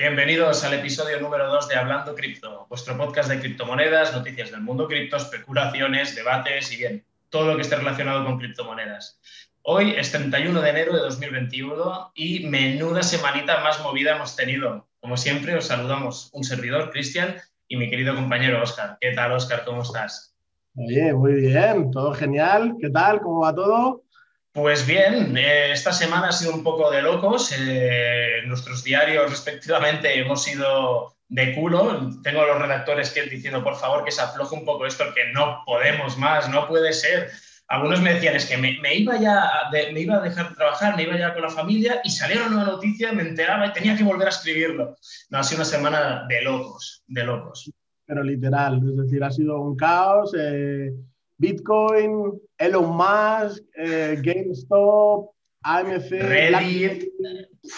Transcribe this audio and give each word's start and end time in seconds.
Bienvenidos 0.00 0.62
al 0.62 0.74
episodio 0.74 1.18
número 1.18 1.48
2 1.48 1.66
de 1.66 1.74
Hablando 1.74 2.14
Cripto, 2.14 2.66
vuestro 2.68 2.96
podcast 2.96 3.28
de 3.28 3.40
criptomonedas, 3.40 4.14
noticias 4.14 4.52
del 4.52 4.60
mundo 4.60 4.86
cripto, 4.86 5.16
especulaciones, 5.16 6.14
debates 6.14 6.72
y 6.72 6.76
bien, 6.76 7.04
todo 7.30 7.46
lo 7.48 7.56
que 7.56 7.62
esté 7.62 7.74
relacionado 7.74 8.24
con 8.24 8.38
criptomonedas. 8.38 9.18
Hoy 9.62 9.94
es 9.96 10.12
31 10.12 10.60
de 10.60 10.70
enero 10.70 10.92
de 10.94 11.00
2021 11.00 12.12
y 12.14 12.46
menuda 12.46 13.02
semanita 13.02 13.58
más 13.64 13.82
movida 13.82 14.14
hemos 14.14 14.36
tenido. 14.36 14.86
Como 15.00 15.16
siempre, 15.16 15.56
os 15.56 15.66
saludamos 15.66 16.30
un 16.32 16.44
servidor, 16.44 16.92
Cristian, 16.92 17.34
y 17.66 17.76
mi 17.76 17.90
querido 17.90 18.14
compañero 18.14 18.62
Oscar. 18.62 18.98
¿Qué 19.00 19.10
tal, 19.14 19.32
Oscar? 19.32 19.64
¿Cómo 19.64 19.82
estás? 19.82 20.32
Bien, 20.74 21.16
muy 21.16 21.32
bien, 21.32 21.90
todo 21.90 22.14
genial. 22.14 22.76
¿Qué 22.80 22.88
tal? 22.88 23.20
¿Cómo 23.20 23.40
va 23.40 23.52
todo? 23.52 24.04
Pues 24.52 24.86
bien, 24.86 25.36
eh, 25.36 25.72
esta 25.72 25.92
semana 25.92 26.28
ha 26.28 26.32
sido 26.32 26.52
un 26.52 26.62
poco 26.62 26.90
de 26.90 27.02
locos. 27.02 27.54
Eh, 27.56 28.42
nuestros 28.46 28.82
diarios, 28.82 29.30
respectivamente, 29.30 30.18
hemos 30.18 30.48
ido 30.48 31.14
de 31.28 31.54
culo. 31.54 32.10
Tengo 32.22 32.42
a 32.42 32.46
los 32.46 32.60
redactores 32.60 33.10
que 33.10 33.22
diciendo, 33.22 33.62
por 33.62 33.76
favor, 33.76 34.04
que 34.04 34.10
se 34.10 34.22
afloje 34.22 34.54
un 34.54 34.64
poco 34.64 34.86
esto, 34.86 35.04
que 35.14 35.32
no 35.32 35.62
podemos 35.64 36.16
más, 36.16 36.48
no 36.48 36.66
puede 36.66 36.92
ser. 36.92 37.30
Algunos 37.68 38.00
me 38.00 38.14
decían, 38.14 38.34
es 38.34 38.46
que 38.46 38.56
me, 38.56 38.78
iba 38.94 39.20
ya 39.20 39.46
me 39.92 40.00
iba 40.00 40.16
a 40.16 40.20
dejar 40.20 40.48
de 40.48 40.54
trabajar, 40.54 40.96
me 40.96 41.02
iba 41.02 41.18
ya 41.18 41.34
con 41.34 41.42
la 41.42 41.50
familia 41.50 42.00
y 42.02 42.08
salieron 42.08 42.54
una 42.54 42.64
noticia, 42.64 43.12
me 43.12 43.22
enteraba 43.22 43.66
y 43.66 43.72
tenía 43.74 43.94
que 43.94 44.04
volver 44.04 44.26
a 44.26 44.30
escribirlo. 44.30 44.96
No, 45.28 45.38
ha 45.38 45.44
sido 45.44 45.58
una 45.58 45.66
semana 45.66 46.24
de 46.26 46.42
locos, 46.42 47.04
de 47.06 47.24
locos. 47.24 47.70
Pero 48.06 48.22
literal, 48.22 48.80
es 48.88 48.96
decir, 48.96 49.22
ha 49.22 49.30
sido 49.30 49.60
un 49.60 49.76
caos. 49.76 50.34
Eh, 50.34 50.94
Bitcoin, 51.38 52.40
Elon 52.58 52.96
Musk, 52.96 53.62
eh, 53.76 54.16
GameStop, 54.20 55.30
AMC, 55.62 56.10
Reddit. 56.10 57.08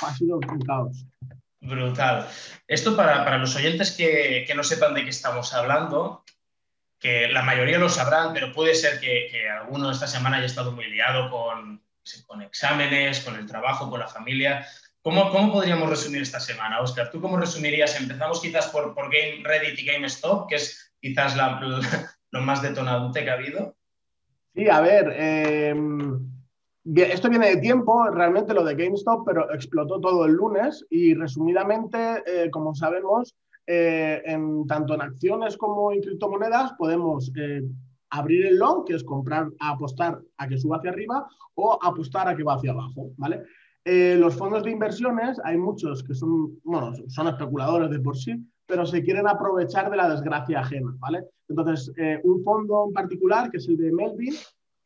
Ha 0.02 0.14
sido 0.14 0.36
un 0.36 0.60
caos. 0.62 1.04
Brutal. 1.60 2.26
Esto 2.66 2.96
para, 2.96 3.36
los 3.36 3.54
oyentes 3.54 3.92
que, 3.92 4.50
no 4.56 4.64
sepan 4.64 4.94
de 4.94 5.04
qué 5.04 5.10
estamos 5.10 5.52
hablando, 5.52 6.24
que 6.98 7.28
la 7.28 7.42
mayoría 7.42 7.78
lo 7.78 7.90
sabrán, 7.90 8.32
pero 8.32 8.52
puede 8.52 8.74
ser 8.74 8.98
que, 8.98 9.48
alguno 9.48 9.90
esta 9.90 10.06
semana 10.06 10.38
haya 10.38 10.46
estado 10.46 10.72
muy 10.72 10.86
liado 10.86 11.30
con, 11.30 11.82
con 12.26 12.40
exámenes, 12.40 13.20
con 13.20 13.36
el 13.36 13.46
trabajo, 13.46 13.90
con 13.90 14.00
la 14.00 14.08
familia. 14.08 14.66
¿Cómo, 15.02 15.30
¿Cómo, 15.30 15.52
podríamos 15.52 15.88
resumir 15.88 16.22
esta 16.22 16.40
semana, 16.40 16.80
Oscar? 16.80 17.10
¿Tú 17.10 17.20
cómo 17.20 17.36
resumirías? 17.36 17.98
Empezamos 17.98 18.40
quizás 18.40 18.68
por, 18.68 18.94
por 18.94 19.12
Game 19.12 19.42
Reddit 19.42 19.78
y 19.78 19.84
GameStop, 19.84 20.48
que 20.48 20.56
es 20.56 20.92
quizás 21.00 21.36
la, 21.36 21.60
lo 22.32 22.40
más 22.42 22.62
detonante 22.62 23.24
que 23.24 23.30
ha 23.30 23.34
habido? 23.34 23.76
Sí, 24.54 24.68
a 24.68 24.80
ver, 24.80 25.12
eh, 25.16 25.74
esto 26.96 27.28
viene 27.28 27.50
de 27.50 27.60
tiempo, 27.60 28.08
realmente 28.10 28.54
lo 28.54 28.64
de 28.64 28.74
GameStop, 28.74 29.24
pero 29.24 29.52
explotó 29.52 30.00
todo 30.00 30.24
el 30.24 30.32
lunes 30.32 30.84
y 30.90 31.14
resumidamente, 31.14 32.22
eh, 32.26 32.50
como 32.50 32.74
sabemos, 32.74 33.36
eh, 33.66 34.22
en, 34.24 34.66
tanto 34.66 34.94
en 34.94 35.02
acciones 35.02 35.56
como 35.56 35.92
en 35.92 36.00
criptomonedas 36.00 36.72
podemos 36.72 37.30
abrir 38.10 38.46
el 38.46 38.58
long, 38.58 38.84
que 38.84 38.94
es 38.94 39.04
comprar, 39.04 39.48
apostar 39.60 40.20
a 40.38 40.48
que 40.48 40.58
suba 40.58 40.78
hacia 40.78 40.90
arriba 40.90 41.28
o 41.54 41.78
apostar 41.80 42.26
a 42.26 42.36
que 42.36 42.42
va 42.42 42.54
hacia 42.54 42.72
abajo, 42.72 43.10
¿vale? 43.16 43.42
los 43.82 44.36
fondos 44.36 44.62
de 44.62 44.70
inversiones, 44.70 45.40
hay 45.42 45.56
muchos 45.56 46.04
que 46.04 46.14
son, 46.14 46.60
bueno, 46.62 46.92
son 47.08 47.28
especuladores 47.28 47.90
de 47.90 47.98
por 47.98 48.16
sí, 48.16 48.36
pero 48.70 48.86
se 48.86 49.02
quieren 49.02 49.26
aprovechar 49.26 49.90
de 49.90 49.96
la 49.96 50.08
desgracia 50.08 50.60
ajena, 50.60 50.94
¿vale? 50.98 51.24
Entonces, 51.48 51.92
eh, 51.98 52.20
un 52.22 52.42
fondo 52.44 52.86
en 52.86 52.94
particular, 52.94 53.50
que 53.50 53.58
es 53.58 53.68
el 53.68 53.76
de 53.76 53.92
Melvin, 53.92 54.34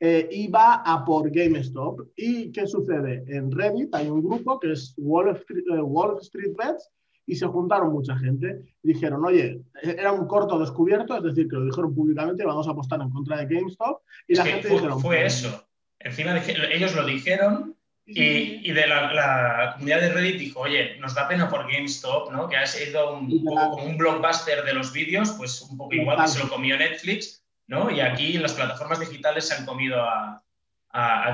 eh, 0.01 0.29
iba 0.33 0.77
a 0.77 1.05
por 1.05 1.31
GameStop. 1.31 2.09
¿Y 2.17 2.51
qué 2.51 2.67
sucede? 2.67 3.23
En 3.29 3.53
Reddit 3.53 3.95
hay 3.95 4.09
un 4.09 4.23
grupo 4.25 4.59
que 4.59 4.73
es 4.73 4.95
Wall 4.97 5.37
Street, 5.37 5.65
eh, 5.71 5.83
Wall 5.83 6.19
Street 6.23 6.55
Bets 6.57 6.91
y 7.27 7.37
se 7.37 7.47
juntaron 7.47 7.93
mucha 7.93 8.17
gente 8.19 8.77
dijeron, 8.83 9.25
oye, 9.25 9.63
era 9.83 10.13
un 10.13 10.27
corto 10.27 10.59
descubierto, 10.59 11.17
es 11.17 11.23
decir, 11.23 11.49
que 11.49 11.57
lo 11.57 11.65
dijeron 11.65 11.95
públicamente, 11.95 12.45
vamos 12.45 12.69
a 12.69 12.73
apostar 12.73 13.01
en 13.01 13.11
contra 13.11 13.39
de 13.39 13.55
GameStop. 13.55 14.03
Y 14.29 14.35
la 14.35 14.45
gente 14.45 14.69
fue, 14.69 14.77
dijeron, 14.77 15.01
fue 15.01 15.17
pues 15.17 15.45
eso. 15.45 15.67
Encima 15.99 16.39
ellos 16.71 16.95
lo 16.95 17.07
dijeron 17.07 17.75
y, 18.07 18.71
de 18.71 18.87
la, 18.87 19.73
comunidad 19.75 20.01
de 20.01 20.13
Reddit 20.13 20.39
dijo, 20.39 20.61
oye, 20.61 20.97
nos 20.99 21.15
da 21.15 21.27
pena 21.27 21.49
por 21.49 21.71
GameStop, 21.71 22.33
¿no? 22.33 22.49
Que 22.49 22.57
ha 22.57 22.67
sido 22.67 23.19
un 23.19 23.45
poco 23.45 23.71
como 23.71 23.85
un 23.85 23.97
blockbuster 23.97 24.63
de 24.63 24.75
los 24.75 24.93
vídeos, 24.93 25.31
pues 25.33 25.63
un 25.63 25.77
poco 25.79 25.95
igual 25.95 26.21
que 26.21 26.29
se 26.29 26.41
lo 26.41 26.51
comió 26.51 26.77
Netflix, 26.77 27.43
¿no? 27.67 27.91
Y 27.91 28.01
aquí 28.01 28.35
las 28.35 28.53
plataformas 28.53 29.01
digitales 29.01 29.49
se 29.49 29.55
han 29.55 29.65
comido 29.65 30.01
a, 30.03 30.41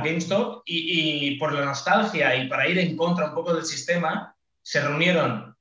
GameStop 0.03 0.63
y, 0.65 1.37
por 1.39 1.53
la 1.53 1.67
nostalgia 1.67 2.35
y 2.35 2.49
para 2.49 2.67
ir 2.67 2.79
en 2.79 2.97
contra 2.97 3.27
un 3.27 3.35
poco 3.35 3.53
del 3.53 3.67
sistema, 3.67 4.35
se 4.63 4.81
reunieron 4.81 5.55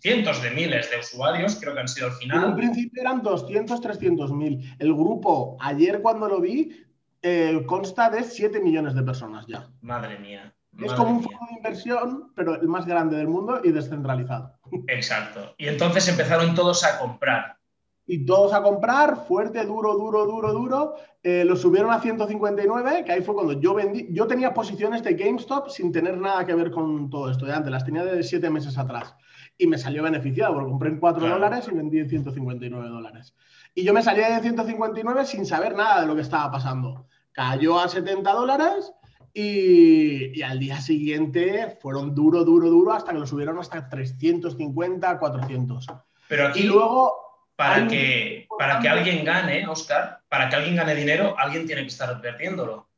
cientos 0.00 0.40
de 0.42 0.50
miles 0.52 0.88
de 0.92 0.98
usuarios, 0.98 1.56
creo 1.56 1.74
que 1.74 1.80
han 1.80 1.88
sido 1.88 2.06
al 2.06 2.12
final. 2.12 2.38
En 2.38 2.50
un 2.50 2.56
principio 2.56 3.02
eran 3.02 3.22
200, 3.22 3.80
300 3.80 4.32
mil. 4.32 4.76
El 4.78 4.94
grupo, 4.94 5.56
ayer 5.58 6.00
cuando 6.02 6.28
lo 6.28 6.40
vi, 6.40 6.85
eh, 7.22 7.64
consta 7.66 8.10
de 8.10 8.24
7 8.24 8.60
millones 8.60 8.94
de 8.94 9.02
personas 9.02 9.46
ya. 9.46 9.68
Madre 9.80 10.18
mía. 10.18 10.54
es 10.78 10.92
como 10.92 11.10
un 11.10 11.22
fondo 11.22 11.46
de 11.48 11.56
inversión, 11.56 12.32
pero 12.34 12.60
el 12.60 12.68
más 12.68 12.86
grande 12.86 13.16
del 13.16 13.28
mundo 13.28 13.60
y 13.64 13.72
descentralizado. 13.72 14.52
Exacto. 14.88 15.54
Y 15.58 15.68
entonces 15.68 16.08
empezaron 16.08 16.54
todos 16.54 16.84
a 16.84 16.98
comprar. 16.98 17.55
Y 18.06 18.24
todos 18.24 18.52
a 18.52 18.62
comprar, 18.62 19.26
fuerte, 19.26 19.64
duro, 19.64 19.94
duro, 19.94 20.26
duro, 20.26 20.52
duro. 20.52 20.94
Eh, 21.22 21.44
lo 21.44 21.56
subieron 21.56 21.90
a 21.90 22.00
159, 22.00 23.04
que 23.04 23.12
ahí 23.12 23.22
fue 23.22 23.34
cuando 23.34 23.54
yo 23.54 23.74
vendí. 23.74 24.06
Yo 24.10 24.26
tenía 24.26 24.54
posiciones 24.54 25.02
de 25.02 25.14
GameStop 25.14 25.68
sin 25.68 25.90
tener 25.90 26.16
nada 26.18 26.46
que 26.46 26.54
ver 26.54 26.70
con 26.70 27.10
todo 27.10 27.30
esto 27.30 27.46
de 27.46 27.54
antes, 27.54 27.72
las 27.72 27.84
tenía 27.84 28.04
de 28.04 28.22
7 28.22 28.48
meses 28.50 28.78
atrás. 28.78 29.16
Y 29.58 29.66
me 29.66 29.78
salió 29.78 30.02
beneficiado, 30.02 30.54
porque 30.54 30.70
compré 30.70 30.88
en 30.90 31.00
4 31.00 31.28
dólares 31.28 31.68
y 31.70 31.74
vendí 31.74 31.98
en 31.98 32.08
159 32.08 32.88
dólares. 32.88 33.34
Y 33.74 33.82
yo 33.82 33.92
me 33.92 34.02
salía 34.02 34.28
de 34.28 34.40
159 34.40 35.24
sin 35.24 35.44
saber 35.44 35.74
nada 35.74 36.02
de 36.02 36.06
lo 36.06 36.14
que 36.14 36.22
estaba 36.22 36.50
pasando 36.50 37.06
cayó 37.36 37.78
a 37.78 37.86
70 37.86 38.32
dólares 38.32 38.92
y, 39.34 40.40
al 40.40 40.58
día 40.58 40.80
siguiente 40.80 41.76
fueron 41.82 42.14
duro, 42.14 42.44
duro, 42.44 42.70
duro 42.70 42.94
hasta 42.94 43.12
que 43.12 43.18
lo 43.18 43.26
subieron 43.26 43.58
hasta 43.58 43.90
350, 43.90 45.18
400. 45.18 45.86
Pero 46.28 46.48
aquí, 46.48 46.60
y 46.60 46.62
luego, 46.62 47.25
para, 47.56 47.88
que, 47.88 48.46
para 48.58 48.78
que 48.80 48.88
alguien 48.88 49.24
gane, 49.24 49.66
Oscar, 49.66 50.20
para 50.28 50.48
que 50.48 50.56
alguien 50.56 50.76
gane 50.76 50.94
dinero, 50.94 51.34
alguien 51.38 51.66
tiene 51.66 51.82
que 51.82 51.88
estar 51.88 52.20
perdiéndolo. 52.20 52.88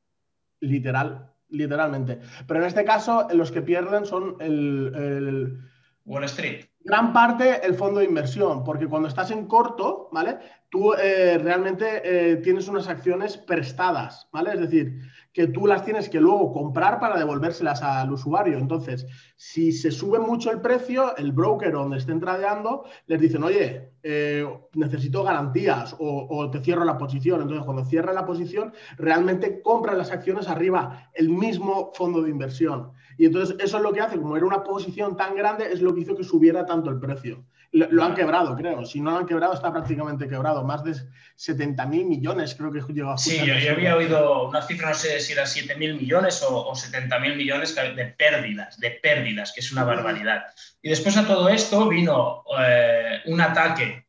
Literal, 0.61 1.33
literalmente. 1.49 2.21
Pero 2.47 2.61
en 2.61 2.67
este 2.67 2.85
caso, 2.85 3.29
los 3.33 3.51
que 3.51 3.63
pierden 3.63 4.05
son 4.05 4.37
el 4.41 5.59
Wall 6.09 6.25
Street. 6.25 6.65
Gran 6.81 7.13
parte 7.13 7.67
el 7.67 7.75
fondo 7.75 8.01
de 8.01 8.07
inversión, 8.07 8.65
porque 8.65 8.87
cuando 8.87 9.09
estás 9.09 9.31
en 9.31 9.47
corto, 9.47 10.09
¿vale? 10.11 10.39
Tú 10.71 10.95
eh, 10.95 11.39
realmente 11.39 12.01
eh, 12.03 12.37
tienes 12.37 12.67
unas 12.67 12.89
acciones 12.89 13.37
prestadas, 13.37 14.27
¿vale? 14.33 14.55
Es 14.55 14.61
decir, 14.61 15.03
que 15.39 15.47
tú 15.47 15.69
las 15.69 15.85
tienes 15.85 16.09
que 16.09 16.21
luego 16.21 16.53
comprar 16.53 16.99
para 16.99 17.17
devolvérselas 17.17 17.81
al 17.81 18.11
usuario. 18.11 18.59
Entonces, 18.59 19.07
si 19.37 19.71
se 19.71 19.93
sube 19.93 20.19
mucho 20.19 20.51
el 20.51 20.61
precio, 20.61 21.17
el 21.17 21.31
broker 21.31 21.71
donde 21.71 21.99
estén 21.99 22.19
tradeando 22.19 22.83
les 23.07 23.21
dicen, 23.21 23.45
oye, 23.45 23.93
eh, 24.03 24.45
necesito 24.75 25.23
garantías 25.23 25.95
o, 26.01 26.51
te 26.51 26.59
cierro 26.59 26.85
la 26.85 26.99
posición. 26.99 27.41
Entonces, 27.41 27.65
cuando 27.65 27.85
cierra 27.85 28.13
la 28.13 28.27
posición, 28.27 28.73
realmente 28.97 29.63
compran 29.63 29.97
las 29.97 30.11
acciones 30.11 30.49
arriba 30.49 31.09
el 31.15 31.29
mismo 31.29 31.93
fondo 31.95 32.21
de 32.21 32.31
inversión. 32.31 32.91
Y 33.17 33.27
entonces 33.27 33.55
eso 33.61 33.77
es 33.77 33.83
lo 33.85 33.93
que 33.93 34.01
hace, 34.01 34.19
como 34.19 34.37
era 34.37 34.45
una 34.45 34.65
posición 34.65 35.17
tan 35.17 35.37
grande, 35.37 35.73
es 35.73 35.81
lo 35.81 35.95
que 35.95 36.01
hizo 36.01 36.17
que 36.17 36.25
subiera 36.25 36.67
tanto 36.67 36.91
el 36.91 36.99
precio. 36.99 37.45
Lo, 37.73 38.03
han 38.03 38.15
quebrado, 38.15 38.57
creo. 38.57 38.85
Si 38.87 39.01
no 39.01 39.11
lo 39.11 39.19
han 39.19 39.27
quebrado, 39.27 39.53
está 39.53 39.71
prácticamente 39.71 40.29
quebrado. 40.29 40.65
Más 40.65 40.83
de 40.85 40.95
70 41.37 41.85
mil 41.87 42.07
millones, 42.07 42.55
creo 42.55 42.73
que 42.73 42.81
llegó 42.93 43.11
a 43.11 43.19
Sí, 43.19 43.39
yo, 43.45 43.73
había 43.73 43.95
oído 43.95 44.49
una 44.49 44.63
cifra, 44.63 44.89
no 44.89 44.95
sé 44.95 45.21
si 45.21 45.35
era 45.35 45.47
7 45.47 45.77
mil 45.77 45.95
millones 45.97 46.43
o, 46.43 46.69
o 46.69 46.75
70 46.75 47.19
mil 47.19 47.37
millones 47.37 47.75
de 47.75 48.07
pérdidas, 48.07 48.79
de 48.79 48.93
pérdidas, 48.93 49.53
que 49.53 49.61
es 49.61 49.71
una 49.71 49.85
barbaridad. 49.85 50.45
Y 50.81 50.89
después 50.89 51.17
a 51.19 51.27
todo 51.27 51.49
esto 51.49 51.89
vino 51.89 52.45
eh, 52.59 53.21
un 53.27 53.41
ataque 53.41 54.07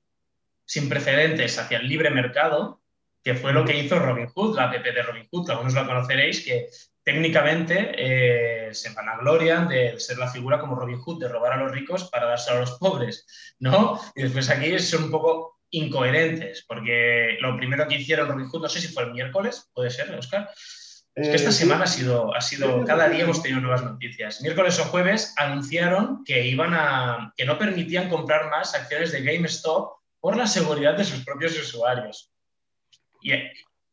sin 0.66 0.88
precedentes 0.88 1.58
hacia 1.58 1.80
el 1.80 1.90
libre 1.90 2.12
mercado, 2.12 2.80
que 3.24 3.36
fue 3.36 3.52
lo 3.54 3.66
que 3.66 3.78
hizo 3.78 4.00
Robinhood, 4.00 4.56
la 4.56 4.66
app 4.66 4.84
de 4.84 5.02
Robinhood, 5.02 5.50
algunos 5.50 5.74
la 5.74 5.86
conoceréis, 5.86 6.46
que 6.46 6.70
técnicamente 7.04 7.92
eh, 7.98 8.74
se 8.74 8.94
vanaglorian 8.94 9.68
de 9.68 10.00
ser 10.00 10.18
la 10.18 10.30
figura 10.30 10.60
como 10.60 10.75
Robin 10.75 11.00
Hood, 11.00 11.19
de 11.19 11.28
robar 11.28 11.54
a 11.54 11.57
los 11.57 11.72
ricos 11.72 12.10
para 12.10 12.28
dárselo 12.28 12.57
a 12.57 12.62
los 12.62 12.78
pobres, 12.78 13.25
¿no? 13.60 14.00
Y 14.16 14.24
después 14.24 14.50
aquí 14.50 14.78
son 14.80 15.06
un 15.06 15.12
poco 15.12 15.60
incoherentes, 15.72 16.66
porque 16.68 17.38
lo 17.42 17.57
primero 17.57 17.88
que 17.88 17.96
hicieron 17.96 18.28
Robin 18.28 18.48
Hood, 18.48 18.62
no 18.63 18.69
sé 18.69 18.81
si 18.81 18.88
fue 18.88 19.04
el 19.04 19.13
miércoles, 19.13 19.69
puede 19.74 19.90
ser, 19.90 20.13
Oscar, 20.16 20.50
es 21.16 21.28
que 21.28 21.36
esta 21.36 21.50
eh, 21.50 21.54
semana 21.54 21.84
ha 21.84 21.88
sido, 21.88 22.34
ha 22.34 22.42
sido, 22.42 22.86
cada 22.86 23.10
día 23.10 23.24
hemos 23.24 23.42
tenido 23.42 23.62
nuevas 23.62 23.84
noticias. 23.84 24.42
Miércoles 24.42 24.80
o 24.80 24.86
jueves 24.86 25.34
anunciaron 25.38 26.24
que 26.24 26.45
iban 26.48 26.74
a, 26.74 27.34
que 27.36 27.45
no 27.45 27.57
permitían 27.57 28.10
comprar 28.10 28.50
más 28.50 28.74
acciones 28.74 29.12
de 29.12 29.24
GameStop 29.24 29.98
por 30.19 30.38
la 30.38 30.48
seguridad 30.48 30.95
de 30.95 31.04
sus 31.04 31.25
propios 31.25 31.60
usuarios. 31.60 32.31
Y, 33.22 33.34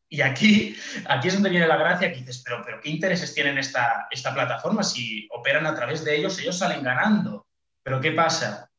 y 0.09 0.21
aquí, 0.21 0.75
aquí 1.07 1.27
es 1.27 1.33
donde 1.33 1.49
viene 1.49 1.67
la 1.67 1.77
gracia, 1.77 2.11
que 2.11 2.19
dices, 2.19 2.41
pero, 2.45 2.61
pero 2.65 2.79
¿qué 2.81 2.89
intereses 2.89 3.33
tienen 3.33 3.57
esta, 3.57 4.07
esta 4.09 4.33
plataforma? 4.33 4.83
Si 4.83 5.27
operan 5.31 5.65
a 5.65 5.75
través 5.75 6.03
de 6.05 6.15
ellos, 6.15 6.39
ellos 6.39 6.57
salen 6.57 6.83
ganando. 6.83 7.45
Pero 7.83 7.99
¿qué 7.99 8.11
pasa? 8.11 8.69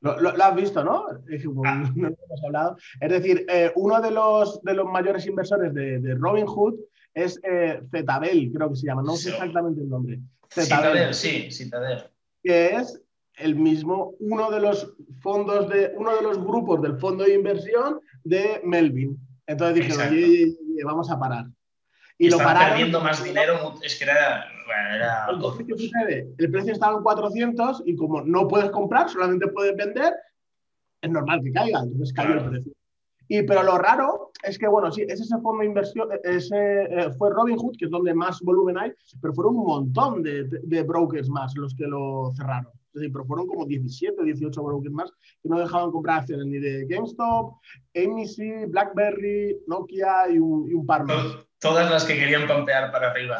Lo, 0.00 0.44
has 0.44 0.54
visto, 0.54 0.84
¿no? 0.84 1.06
Ah. 1.66 1.90
No 1.94 2.08
hemos 2.08 2.44
hablado. 2.44 2.76
Es 3.00 3.10
decir, 3.10 3.46
eh, 3.48 3.72
uno 3.74 4.00
de 4.02 4.10
los, 4.10 4.62
de 4.62 4.74
los 4.74 4.86
mayores 4.86 5.26
inversores 5.26 5.72
de, 5.72 5.98
de 5.98 6.14
Robinhood 6.14 6.74
es 7.14 7.40
eh, 7.42 7.80
Zetabel, 7.90 8.52
creo 8.52 8.70
que 8.70 8.76
se 8.76 8.86
llama, 8.86 9.02
no 9.02 9.16
sé 9.16 9.30
exactamente 9.30 9.80
el 9.80 9.88
nombre. 9.88 10.18
Citadel, 10.50 11.14
sí, 11.14 11.50
Citadel. 11.50 12.04
Que 12.42 12.76
es 12.76 13.00
el 13.36 13.54
mismo, 13.54 14.14
uno 14.18 14.50
de 14.50 14.60
los 14.60 14.94
fondos 15.20 15.68
de, 15.68 15.92
uno 15.96 16.14
de 16.16 16.22
los 16.22 16.38
grupos 16.38 16.82
del 16.82 16.98
fondo 16.98 17.24
de 17.24 17.34
inversión 17.34 18.00
de 18.24 18.60
Melvin. 18.64 19.18
Entonces 19.46 19.74
dije, 19.74 20.56
oye, 20.70 20.84
vamos 20.84 21.10
a 21.10 21.18
parar. 21.18 21.46
Y, 22.16 22.30
lo 22.30 22.38
pararon. 22.38 22.68
perdiendo 22.70 23.00
más 23.00 23.22
dinero, 23.24 23.74
es 23.82 23.98
que 23.98 24.04
era. 24.04 24.44
era... 24.94 25.26
¿qué 25.66 25.76
sucede? 25.76 26.28
El 26.38 26.50
precio 26.50 26.72
estaba 26.72 26.96
en 26.96 27.02
400 27.02 27.82
y 27.86 27.96
como 27.96 28.22
no 28.22 28.46
puedes 28.46 28.70
comprar, 28.70 29.08
solamente 29.08 29.48
puedes 29.48 29.76
vender, 29.76 30.14
es 31.02 31.10
normal 31.10 31.40
que 31.42 31.52
caiga, 31.52 31.80
entonces 31.80 32.12
cae 32.12 32.32
el 32.32 32.44
precio. 32.48 32.72
Y, 33.26 33.42
pero 33.42 33.62
lo 33.62 33.78
raro 33.78 34.32
es 34.42 34.58
que, 34.58 34.68
bueno, 34.68 34.92
sí, 34.92 35.02
es 35.02 35.20
ese 35.20 35.38
fondo 35.38 35.60
de 35.60 35.66
inversión, 35.66 36.08
ese, 36.22 36.82
eh, 36.82 37.10
fue 37.16 37.30
Robinhood, 37.30 37.76
que 37.78 37.86
es 37.86 37.90
donde 37.90 38.14
más 38.14 38.40
volumen 38.40 38.78
hay, 38.78 38.92
pero 39.20 39.32
fueron 39.32 39.56
un 39.56 39.66
montón 39.66 40.22
de, 40.22 40.44
de, 40.44 40.82
brokers 40.82 41.28
más 41.30 41.54
los 41.56 41.74
que 41.74 41.86
lo 41.86 42.32
cerraron. 42.36 42.70
Es 42.94 43.00
decir, 43.00 43.12
pero 43.12 43.24
fueron 43.24 43.48
como 43.48 43.66
17, 43.66 44.22
18 44.22 44.62
brokers 44.62 44.94
más 44.94 45.10
que 45.42 45.48
no 45.48 45.58
dejaban 45.58 45.90
comprar 45.90 46.20
acciones 46.20 46.46
ni 46.46 46.58
de 46.58 46.86
GameStop, 46.86 47.54
AMC, 47.96 48.70
BlackBerry, 48.70 49.58
Nokia 49.66 50.30
y 50.30 50.38
un, 50.38 50.70
y 50.70 50.74
un 50.74 50.86
par 50.86 51.04
más. 51.04 51.24
Todas 51.58 51.90
las 51.90 52.04
que 52.04 52.14
querían 52.14 52.46
pampear 52.46 52.92
para 52.92 53.10
arriba. 53.10 53.38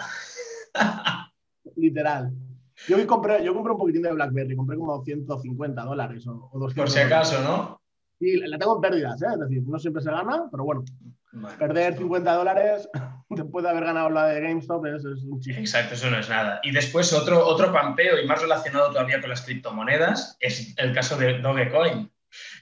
Literal. 1.76 2.32
Yo 2.88 3.06
compré, 3.06 3.44
yo 3.44 3.54
compré 3.54 3.72
un 3.72 3.78
poquitín 3.78 4.02
de 4.02 4.12
BlackBerry, 4.12 4.56
compré 4.56 4.76
como 4.76 5.04
150 5.04 5.82
dólares 5.84 6.26
o, 6.26 6.50
o 6.52 6.58
200 6.58 6.74
Por 6.74 6.90
si 6.90 6.98
acaso, 6.98 7.40
¿no? 7.42 7.80
Y 8.24 8.38
la 8.38 8.56
tengo 8.58 8.76
en 8.76 8.80
pérdidas, 8.80 9.20
¿eh? 9.20 9.26
es 9.34 9.40
decir, 9.40 9.62
no 9.66 9.78
siempre 9.78 10.02
se 10.02 10.10
gana, 10.10 10.44
pero 10.50 10.64
bueno, 10.64 10.82
perder 11.58 11.94
50 11.96 12.32
dólares 12.32 12.88
después 13.28 13.62
de 13.62 13.70
haber 13.70 13.84
ganado 13.84 14.08
la 14.08 14.28
de 14.28 14.40
GameStop 14.40 14.86
es, 14.86 15.04
un 15.04 15.40
chiste. 15.40 15.60
Exacto, 15.60 15.94
eso 15.94 16.10
no 16.10 16.18
es 16.18 16.28
nada. 16.30 16.60
Y 16.62 16.70
después 16.70 17.12
otro, 17.12 17.46
otro 17.46 17.70
pampeo 17.70 18.18
y 18.18 18.26
más 18.26 18.40
relacionado 18.40 18.90
todavía 18.90 19.20
con 19.20 19.28
las 19.28 19.42
criptomonedas 19.42 20.38
es 20.40 20.74
el 20.78 20.94
caso 20.94 21.18
de 21.18 21.38
Dogecoin 21.40 22.10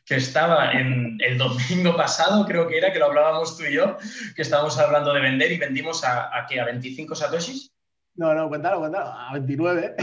que 0.05 0.17
estaba 0.17 0.73
en 0.73 1.17
el 1.21 1.39
domingo 1.39 1.97
pasado, 1.97 2.45
creo 2.45 2.67
que 2.67 2.77
era, 2.77 2.93
que 2.93 2.99
lo 2.99 3.07
hablábamos 3.07 3.57
tú 3.57 3.65
y 3.65 3.75
yo, 3.75 3.97
que 4.35 4.43
estábamos 4.43 4.77
hablando 4.79 5.15
de 5.15 5.21
vender 5.21 5.53
y 5.53 5.59
vendimos 5.59 6.03
a, 6.05 6.37
a 6.37 6.47
¿qué? 6.47 6.61
¿A 6.61 6.65
25 6.65 7.15
satoshis? 7.15 7.73
No, 8.17 8.35
no, 8.35 8.49
cuéntalo, 8.49 8.81
cuéntalo, 8.81 9.07
a 9.07 9.33
29. 9.33 9.95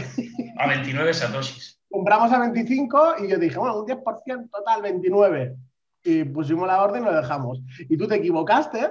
A 0.58 0.66
29 0.68 1.14
satoshis 1.14 1.79
compramos 1.90 2.32
a 2.32 2.38
25 2.38 3.14
y 3.24 3.28
yo 3.28 3.38
dije, 3.38 3.58
bueno, 3.58 3.80
un 3.80 3.86
10% 3.86 4.50
total, 4.50 4.82
29. 4.82 5.56
Y 6.02 6.24
pusimos 6.24 6.66
la 6.66 6.82
orden 6.82 7.02
y 7.02 7.06
lo 7.06 7.14
dejamos. 7.14 7.60
Y 7.78 7.96
tú 7.96 8.06
te 8.06 8.16
equivocaste. 8.16 8.90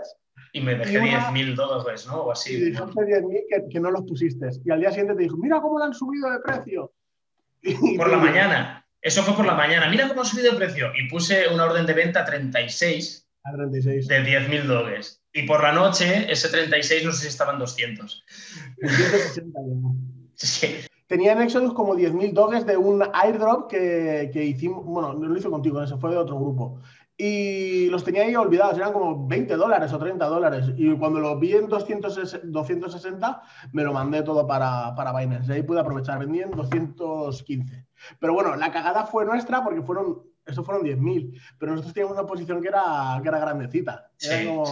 Y 0.54 0.62
me 0.62 0.76
dejé 0.76 1.00
10.000 1.00 1.56
dólares, 1.56 2.08
¿no? 2.08 2.22
O 2.22 2.32
así. 2.32 2.54
Y 2.54 2.66
dijiste 2.66 2.84
10.000 2.84 3.44
que, 3.50 3.70
que, 3.70 3.80
no 3.80 3.92
los 3.92 4.04
pusiste. 4.04 4.50
Y 4.66 4.72
al 4.72 4.80
día 4.80 4.90
siguiente 4.90 5.16
te 5.16 5.24
dijo, 5.24 5.38
mira 5.38 5.62
cómo 5.62 5.80
lo 5.80 5.86
han 5.86 5.94
subido 5.94 6.30
de 6.32 6.40
precio. 6.40 6.92
por 7.98 8.10
la 8.10 8.18
mañana. 8.18 8.86
Eso 9.02 9.24
fue 9.24 9.36
por 9.36 9.46
la 9.46 9.54
mañana. 9.54 9.90
Mira 9.90 10.08
cómo 10.08 10.22
han 10.22 10.28
subido 10.28 10.52
de 10.52 10.58
precio. 10.58 10.92
Y 10.96 11.08
puse 11.08 11.48
una 11.48 11.66
orden 11.66 11.86
de 11.86 11.94
venta 11.94 12.22
a 12.22 12.26
36. 12.26 13.28
A 13.44 13.54
36. 13.54 14.08
De 14.08 14.24
10.000 14.24 14.64
dólares. 14.64 15.24
Y 15.34 15.44
por 15.44 15.64
la 15.64 15.72
noche, 15.72 16.32
ese 16.32 16.50
36, 16.50 17.06
no 17.06 17.12
sé 17.12 17.22
si 17.22 17.28
estaban 17.28 17.60
200. 17.60 18.26
160, 18.80 19.60
sí. 20.36 20.76
Tenía 21.10 21.32
en 21.32 21.42
Exodus 21.42 21.74
como 21.74 21.96
10.000 21.96 22.34
doges 22.34 22.68
de 22.68 22.78
un 22.78 23.04
airdrop 23.14 23.68
que, 23.68 24.30
que, 24.32 24.46
hicimos, 24.46 24.86
bueno, 24.86 25.16
no 25.16 25.28
lo 25.28 25.36
hice 25.36 25.50
contigo, 25.50 25.82
eso 25.82 25.98
fue 25.98 26.12
de 26.12 26.18
otro 26.18 26.40
grupo. 26.40 26.82
Y 27.18 27.88
los 27.88 28.04
tenía 28.04 28.22
ahí 28.22 28.36
olvidados, 28.36 28.78
eran 28.78 28.94
como 28.94 29.28
20 29.28 29.56
dólares 29.56 29.92
o 29.92 29.98
30 29.98 30.24
dólares. 30.28 30.72
Y 30.78 30.96
cuando 30.98 31.20
lo 31.20 31.40
vi 31.40 31.54
en 31.54 31.68
260, 31.68 33.42
me 33.74 33.84
lo 33.84 33.92
mandé 33.92 34.22
todo 34.22 34.46
para, 34.46 34.94
para 34.94 35.12
Binance. 35.18 35.52
Ahí 35.52 35.64
pude 35.64 35.80
aprovechar, 35.80 36.20
vendí 36.20 36.42
en 36.42 36.52
215. 36.52 37.88
Pero 38.20 38.36
bueno, 38.36 38.56
la 38.56 38.72
cagada 38.72 39.08
fue 39.08 39.26
nuestra 39.26 39.64
porque 39.64 39.82
fueron, 39.82 40.22
eso 40.46 40.64
fueron 40.64 40.86
10.000. 40.86 41.42
Pero 41.58 41.72
nosotros 41.72 41.96
teníamos 41.96 42.20
una 42.20 42.28
posición 42.28 42.62
que 42.62 42.68
era, 42.68 43.20
que 43.24 43.30
era 43.30 43.40
grandecita. 43.40 44.12
Era 44.22 44.48
como 44.48 44.66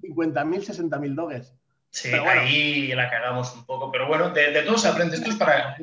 50.000, 0.00 0.88
60.000 0.88 1.14
doges. 1.16 1.52
Sí, 1.94 2.12
ahí 2.12 2.88
la 2.92 3.08
cagamos 3.08 3.54
un 3.54 3.64
poco, 3.64 3.92
pero 3.92 4.08
bueno, 4.08 4.30
de, 4.30 4.50
de 4.50 4.62
todo 4.62 4.76
se 4.76 4.88
aprende. 4.88 5.14
Esto 5.14 5.30
es 5.30 5.36
para 5.36 5.76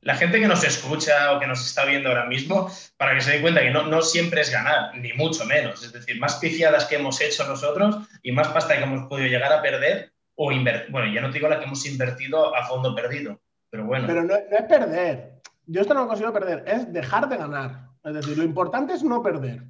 la 0.00 0.14
gente 0.14 0.40
que 0.40 0.48
nos 0.48 0.64
escucha 0.64 1.32
o 1.32 1.38
que 1.38 1.46
nos 1.46 1.66
está 1.66 1.84
viendo 1.84 2.08
ahora 2.08 2.24
mismo, 2.24 2.70
para 2.96 3.14
que 3.14 3.20
se 3.20 3.32
dé 3.32 3.42
cuenta 3.42 3.60
que 3.60 3.70
no, 3.70 3.86
no 3.86 4.00
siempre 4.00 4.40
es 4.40 4.50
ganar, 4.50 4.96
ni 4.96 5.12
mucho 5.12 5.44
menos. 5.44 5.84
Es 5.84 5.92
decir, 5.92 6.18
más 6.18 6.36
pifiadas 6.36 6.86
que 6.86 6.96
hemos 6.96 7.20
hecho 7.20 7.46
nosotros 7.46 7.98
y 8.22 8.32
más 8.32 8.48
pasta 8.48 8.78
que 8.78 8.84
hemos 8.84 9.06
podido 9.06 9.28
llegar 9.28 9.52
a 9.52 9.60
perder 9.60 10.12
o 10.34 10.50
invertir. 10.50 10.90
Bueno, 10.90 11.12
ya 11.12 11.20
no 11.20 11.28
te 11.28 11.34
digo 11.34 11.48
la 11.48 11.58
que 11.58 11.66
hemos 11.66 11.84
invertido 11.84 12.56
a 12.56 12.64
fondo 12.64 12.94
perdido, 12.94 13.38
pero 13.68 13.84
bueno. 13.84 14.06
Pero 14.06 14.22
no, 14.22 14.34
no 14.34 14.56
es 14.56 14.64
perder. 14.64 15.42
Yo 15.66 15.82
esto 15.82 15.92
no 15.92 16.00
lo 16.00 16.08
consigo 16.08 16.32
perder, 16.32 16.64
es 16.66 16.90
dejar 16.90 17.28
de 17.28 17.36
ganar. 17.36 17.88
Es 18.02 18.14
decir, 18.14 18.38
lo 18.38 18.44
importante 18.44 18.94
es 18.94 19.02
no 19.02 19.22
perder. 19.22 19.62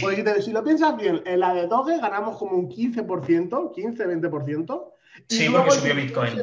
Porque 0.00 0.42
si 0.42 0.52
lo 0.52 0.62
piensas 0.62 0.96
bien, 0.96 1.22
en 1.24 1.40
la 1.40 1.54
de 1.54 1.66
Doge 1.66 1.98
ganamos 1.98 2.36
como 2.36 2.56
un 2.56 2.68
15%, 2.68 3.04
15-20%. 3.74 4.84
Sí, 5.28 5.48
porque 5.50 5.70
subió 5.72 5.94
Bitcoin. 5.94 6.42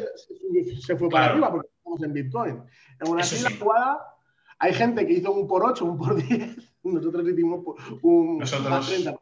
Se, 0.82 0.96
fue 0.96 1.10
para 1.10 1.28
arriba 1.28 1.52
porque 1.52 1.70
estamos 1.76 2.04
en 2.04 2.14
Bitcoin. 2.14 2.64
En 3.00 3.12
una 3.12 3.24
fila 3.24 3.50
jugada 3.60 4.16
hay 4.60 4.74
gente 4.74 5.08
que 5.08 5.14
hizo 5.14 5.32
un 5.32 5.48
por 5.48 5.64
8, 5.64 5.86
un 5.86 5.98
por 5.98 6.16
10. 6.16 6.58
Nosotros 6.84 7.28
hicimos 7.28 7.64
un 8.02 8.40
Nosotros... 8.40 8.92
30%. 8.92 9.20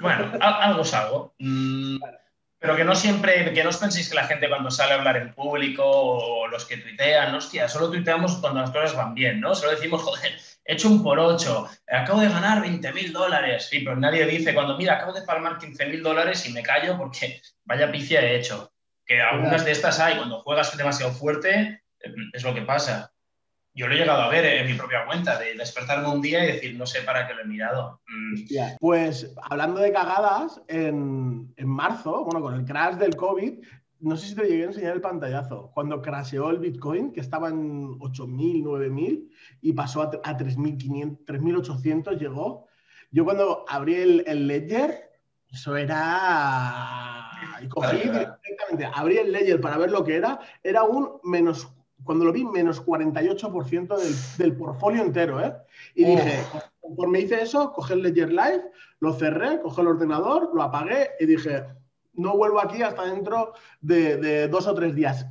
Bueno, 0.00 0.32
algo 0.40 0.82
es 0.82 0.94
algo. 0.94 1.34
Mm, 1.38 1.96
pero 2.58 2.74
que 2.76 2.84
no 2.84 2.94
siempre, 2.94 3.52
que 3.52 3.62
no 3.62 3.68
os 3.68 3.76
penséis 3.76 4.08
que 4.08 4.14
la 4.14 4.26
gente 4.26 4.48
cuando 4.48 4.70
sale 4.70 4.92
a 4.92 4.96
hablar 4.96 5.16
en 5.16 5.34
público 5.34 5.84
o 5.84 6.48
los 6.48 6.64
que 6.64 6.78
tuitean, 6.78 7.34
hostia, 7.34 7.68
solo 7.68 7.90
tuiteamos 7.90 8.36
cuando 8.36 8.60
las 8.60 8.70
cosas 8.70 8.96
van 8.96 9.14
bien, 9.14 9.40
¿no? 9.40 9.54
Solo 9.54 9.72
decimos, 9.72 10.02
joder, 10.02 10.38
he 10.64 10.72
hecho 10.72 10.88
un 10.88 11.02
por 11.02 11.18
ocho, 11.18 11.68
acabo 11.86 12.20
de 12.20 12.28
ganar 12.28 12.62
20 12.62 12.92
mil 12.92 13.12
dólares. 13.12 13.68
Sí, 13.70 13.80
pero 13.80 13.96
nadie 13.96 14.26
dice 14.26 14.54
cuando, 14.54 14.76
mira, 14.76 14.94
acabo 14.94 15.12
de 15.12 15.22
palmar 15.22 15.58
15 15.58 15.86
mil 15.86 16.02
dólares 16.02 16.46
y 16.46 16.52
me 16.52 16.62
callo 16.62 16.96
porque 16.96 17.40
vaya 17.64 17.92
picia 17.92 18.22
he 18.22 18.36
hecho. 18.36 18.72
Que 19.04 19.20
algunas 19.20 19.64
de 19.64 19.72
estas 19.72 20.00
hay, 20.00 20.16
cuando 20.16 20.40
juegas 20.40 20.76
demasiado 20.76 21.12
fuerte, 21.12 21.82
es 22.32 22.42
lo 22.42 22.54
que 22.54 22.62
pasa. 22.62 23.12
Yo 23.76 23.86
lo 23.86 23.94
he 23.94 23.98
llegado 23.98 24.22
a 24.22 24.30
ver 24.30 24.44
en 24.46 24.66
mi 24.66 24.72
propia 24.72 25.04
cuenta, 25.04 25.38
de 25.38 25.54
despertarme 25.54 26.08
un 26.08 26.22
día 26.22 26.42
y 26.42 26.52
decir, 26.52 26.74
no 26.76 26.86
sé 26.86 27.02
para 27.02 27.28
qué 27.28 27.34
lo 27.34 27.42
he 27.42 27.44
mirado. 27.44 28.00
Mm. 28.08 28.76
Pues 28.80 29.34
hablando 29.42 29.80
de 29.80 29.92
cagadas, 29.92 30.62
en, 30.66 31.52
en 31.56 31.68
marzo, 31.68 32.24
bueno, 32.24 32.40
con 32.40 32.54
el 32.54 32.64
crash 32.64 32.94
del 32.94 33.14
COVID, 33.14 33.60
no 34.00 34.16
sé 34.16 34.28
si 34.28 34.34
te 34.34 34.46
llegué 34.46 34.62
a 34.62 34.66
enseñar 34.66 34.94
el 34.94 35.00
pantallazo. 35.02 35.70
Cuando 35.74 36.00
crasheó 36.00 36.50
el 36.50 36.58
Bitcoin, 36.58 37.12
que 37.12 37.20
estaba 37.20 37.48
en 37.48 37.98
8.000, 37.98 38.62
9.000 38.62 39.28
y 39.60 39.72
pasó 39.72 40.02
a, 40.02 40.10
3.500, 40.10 41.24
3.800, 41.26 42.18
llegó. 42.18 42.66
Yo 43.10 43.24
cuando 43.24 43.64
abrí 43.68 43.94
el, 43.94 44.46
Ledger, 44.46 45.10
eso 45.50 45.76
era... 45.76 47.30
Y 47.62 47.68
cogí 47.68 47.96
directamente, 47.96 48.90
abrí 48.92 49.18
el 49.18 49.32
Ledger 49.32 49.60
para 49.60 49.78
ver 49.78 49.90
lo 49.90 50.04
que 50.04 50.16
era, 50.16 50.40
era 50.62 50.82
un 50.82 51.18
menos, 51.22 51.68
cuando 52.04 52.24
lo 52.24 52.32
vi, 52.32 52.44
menos 52.44 52.84
48% 52.84 53.96
del, 53.96 54.14
del 54.38 54.56
portfolio 54.56 55.02
entero, 55.02 55.44
¿eh? 55.44 55.54
Y 55.94 56.04
dije, 56.04 56.38
conforme 56.80 57.20
hice 57.20 57.42
eso, 57.42 57.72
cogí 57.72 57.94
el 57.94 58.02
Ledger 58.02 58.30
Live, 58.30 58.62
lo 59.00 59.12
cerré, 59.14 59.60
cogí 59.60 59.80
el 59.80 59.88
ordenador, 59.88 60.50
lo 60.54 60.62
apagué 60.62 61.10
y 61.18 61.26
dije, 61.26 61.64
no 62.14 62.36
vuelvo 62.36 62.60
aquí 62.60 62.82
hasta 62.82 63.04
dentro 63.04 63.54
de, 63.80 64.48
dos 64.48 64.66
o 64.66 64.74
tres 64.74 64.94
días. 64.94 65.26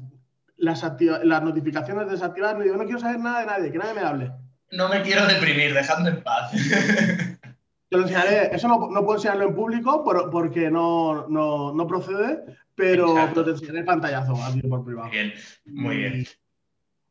Las, 0.57 0.84
las 1.24 1.43
notificaciones 1.43 2.10
desactivadas, 2.10 2.57
me 2.57 2.63
digo, 2.63 2.77
no 2.77 2.86
quiero 2.86 3.00
saber 3.00 3.19
nada 3.19 3.41
de 3.41 3.45
nadie, 3.45 3.72
que 3.72 3.77
nadie 3.77 3.93
me 3.93 4.01
hable. 4.01 4.31
No 4.72 4.89
me 4.89 5.01
quiero 5.01 5.25
deprimir, 5.27 5.74
dejadme 5.74 6.10
en 6.10 6.24
paz. 6.24 6.51
Te 7.89 7.98
lo 7.98 8.03
enseñaré, 8.03 8.53
eso 8.53 8.67
no, 8.67 8.79
puedo 8.79 9.15
enseñarlo 9.15 9.45
en 9.45 9.55
público 9.55 10.03
porque 10.31 10.72
no, 10.72 11.27
no, 11.27 11.88
procede, 11.88 12.43
pero, 12.74 13.13
te 13.31 13.51
enseñaré 13.51 13.79
el 13.79 13.86
pantallazo 13.86 14.34
por 14.67 14.84
privado. 14.84 15.12
Bien, 15.12 15.34
muy 15.65 15.98
bien. 15.98 16.25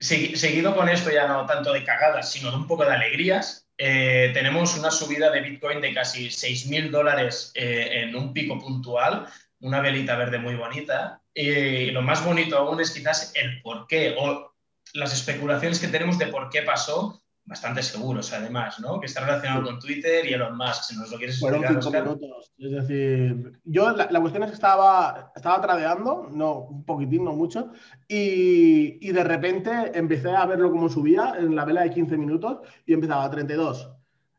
Seguido 0.04 0.76
con 0.76 0.88
esto, 0.88 1.10
ya 1.10 1.26
no 1.26 1.46
tanto 1.46 1.72
de 1.72 1.82
cagadas, 1.82 2.30
sino 2.30 2.50
de 2.50 2.56
un 2.56 2.66
poco 2.66 2.84
de 2.84 2.92
alegrías, 2.92 3.66
eh, 3.78 4.30
tenemos 4.34 4.76
una 4.76 4.90
subida 4.90 5.30
de 5.30 5.40
Bitcoin 5.40 5.80
de 5.80 5.94
casi 5.94 6.28
6.000 6.28 6.90
dólares 6.90 7.52
eh, 7.54 8.02
en 8.02 8.14
un 8.14 8.32
pico 8.32 8.58
puntual 8.58 9.26
una 9.64 9.80
velita 9.80 10.16
verde 10.16 10.38
muy 10.38 10.54
bonita. 10.54 11.22
Y 11.32 11.86
lo 11.90 12.02
más 12.02 12.24
bonito 12.24 12.56
aún 12.56 12.80
es 12.80 12.90
quizás 12.90 13.32
el 13.34 13.60
por 13.62 13.86
qué 13.86 14.14
o 14.18 14.54
las 14.92 15.12
especulaciones 15.12 15.80
que 15.80 15.88
tenemos 15.88 16.18
de 16.18 16.26
por 16.26 16.50
qué 16.50 16.62
pasó 16.62 17.23
bastante 17.46 17.82
seguros, 17.82 18.32
además, 18.32 18.80
¿no? 18.80 18.98
Que 18.98 19.06
está 19.06 19.20
relacionado 19.20 19.64
con 19.64 19.78
Twitter 19.78 20.24
y 20.26 20.32
Elon 20.32 20.56
Musk, 20.56 20.84
si 20.84 20.96
nos 20.96 21.10
lo 21.10 21.18
quieres 21.18 21.38
Fueron 21.38 21.62
cinco 21.66 21.88
Óscar. 21.88 22.02
minutos. 22.02 22.52
Es 22.58 22.72
decir, 22.72 23.60
yo 23.64 23.90
la, 23.90 24.08
la 24.10 24.20
cuestión 24.20 24.42
es 24.44 24.50
que 24.50 24.54
estaba, 24.54 25.32
estaba 25.36 25.60
tradeando, 25.60 26.28
no, 26.32 26.60
un 26.60 26.84
poquitín, 26.84 27.24
no 27.24 27.32
mucho, 27.32 27.70
y, 28.08 29.06
y 29.06 29.12
de 29.12 29.24
repente 29.24 29.92
empecé 29.94 30.30
a 30.30 30.46
verlo 30.46 30.70
como 30.70 30.88
subía 30.88 31.34
en 31.38 31.54
la 31.54 31.64
vela 31.64 31.82
de 31.82 31.90
15 31.90 32.16
minutos 32.16 32.58
y 32.86 32.94
empezaba 32.94 33.24
a 33.24 33.30
32. 33.30 33.90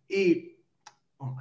Y. 0.09 0.57
oh. 1.17 1.35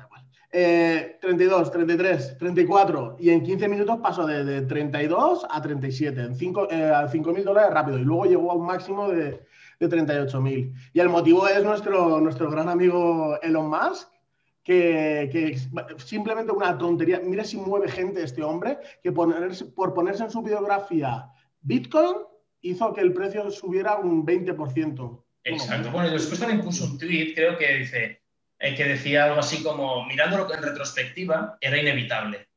Eh, 0.57 1.19
32, 1.21 1.73
33, 1.73 2.39
34 2.39 3.17
y 3.19 3.31
en 3.31 3.43
15 3.43 3.67
minutos 3.67 3.99
pasó 4.01 4.25
de, 4.25 4.45
de 4.45 4.63
32 4.63 5.45
a 5.51 5.61
37, 5.61 6.21
en 6.21 6.37
cinco, 6.37 6.69
eh, 6.71 6.93
a 6.95 7.11
5.000 7.11 7.43
dólares 7.43 7.75
rápido 7.75 7.99
y 7.99 8.05
luego 8.05 8.27
llegó 8.27 8.53
a 8.53 8.55
un 8.55 8.65
máximo 8.65 9.09
de, 9.09 9.45
de 9.81 9.89
38.000. 9.89 10.73
Y 10.93 11.01
el 11.01 11.09
motivo 11.09 11.49
es 11.49 11.63
nuestro, 11.63 12.21
nuestro 12.21 12.51
gran 12.51 12.69
amigo 12.69 13.39
Elon 13.43 13.69
Musk, 13.69 14.09
que, 14.63 15.29
que 15.31 15.59
simplemente 15.99 16.53
una 16.53 16.77
tontería. 16.77 17.21
Mira 17.23 17.45
si 17.45 17.57
mueve 17.57 17.89
gente 17.89 18.23
este 18.23 18.43
hombre, 18.43 18.79
que 19.03 19.13
ponerse, 19.13 19.67
por 19.67 19.93
ponerse 19.93 20.25
en 20.25 20.31
su 20.31 20.43
biografía 20.43 21.31
Bitcoin 21.65 22.17
hizo 22.61 22.93
que 22.93 23.01
el 23.01 23.13
precio 23.13 23.51
subiera 23.51 23.97
un 23.97 24.25
20%. 24.25 25.25
Exacto. 25.45 25.91
Bueno, 25.91 26.09
y 26.09 26.13
después 26.13 26.39
también 26.39 26.63
puso 26.63 26.85
un 26.85 26.99
tweet, 26.99 27.35
creo 27.35 27.59
que 27.59 27.75
dice, 27.79 28.23
eh, 28.59 28.75
que 28.75 28.85
decía 28.85 29.25
algo 29.25 29.41
así 29.41 29.63
como, 29.63 30.05
mirándolo 30.07 30.53
en 30.55 30.63
retrospectiva, 30.63 31.59
era 31.61 31.79
inevitable. 31.79 32.49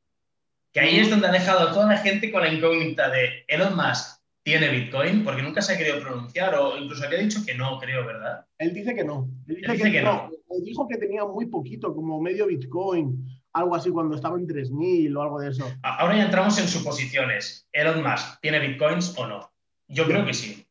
Que 0.72 0.82
ahí 0.82 1.00
es 1.00 1.10
donde 1.10 1.28
ha 1.28 1.32
dejado 1.32 1.68
a 1.68 1.74
toda 1.74 1.88
la 1.88 1.98
gente 1.98 2.32
con 2.32 2.42
la 2.42 2.52
incógnita 2.52 3.10
de 3.10 3.46
Elon 3.48 3.76
Musk 3.76 4.17
tiene 4.48 4.70
Bitcoin, 4.70 5.26
porque 5.26 5.42
nunca 5.42 5.62
se 5.62 5.74
ha 5.74 5.78
querido 5.78 6.00
pronunciar, 6.00 6.56
o 6.56 6.78
incluso 6.78 7.06
había 7.06 7.20
dicho 7.20 7.42
que 7.46 7.54
no, 7.54 7.78
creo, 7.80 8.06
¿verdad? 8.06 8.46
Él 8.58 8.74
dice 8.74 8.96
que 8.96 9.04
no. 9.04 9.30
Él 9.46 9.56
dice, 9.58 9.60
Él 9.60 9.66
que, 9.66 9.74
dice 9.74 9.92
que 9.92 10.02
no. 10.02 10.14
no. 10.14 10.30
Él 10.52 10.64
dijo 10.64 10.88
que 10.88 10.96
tenía 10.96 11.26
muy 11.26 11.48
poquito, 11.48 11.94
como 11.94 12.22
medio 12.22 12.48
Bitcoin, 12.48 13.28
algo 13.52 13.76
así 13.76 13.90
cuando 13.90 14.16
estaba 14.16 14.38
en 14.38 14.48
3.000 14.48 15.18
o 15.18 15.22
algo 15.22 15.42
de 15.42 15.50
eso. 15.50 15.70
Ahora 15.84 16.16
ya 16.16 16.24
entramos 16.24 16.58
en 16.60 16.68
suposiciones. 16.70 17.68
¿Elon 17.74 18.02
Musk 18.02 18.40
tiene 18.40 18.66
Bitcoins 18.66 19.18
o 19.18 19.28
no? 19.28 19.52
Yo 19.90 20.06
creo 20.06 20.26
que 20.26 20.34
sí. 20.34 20.66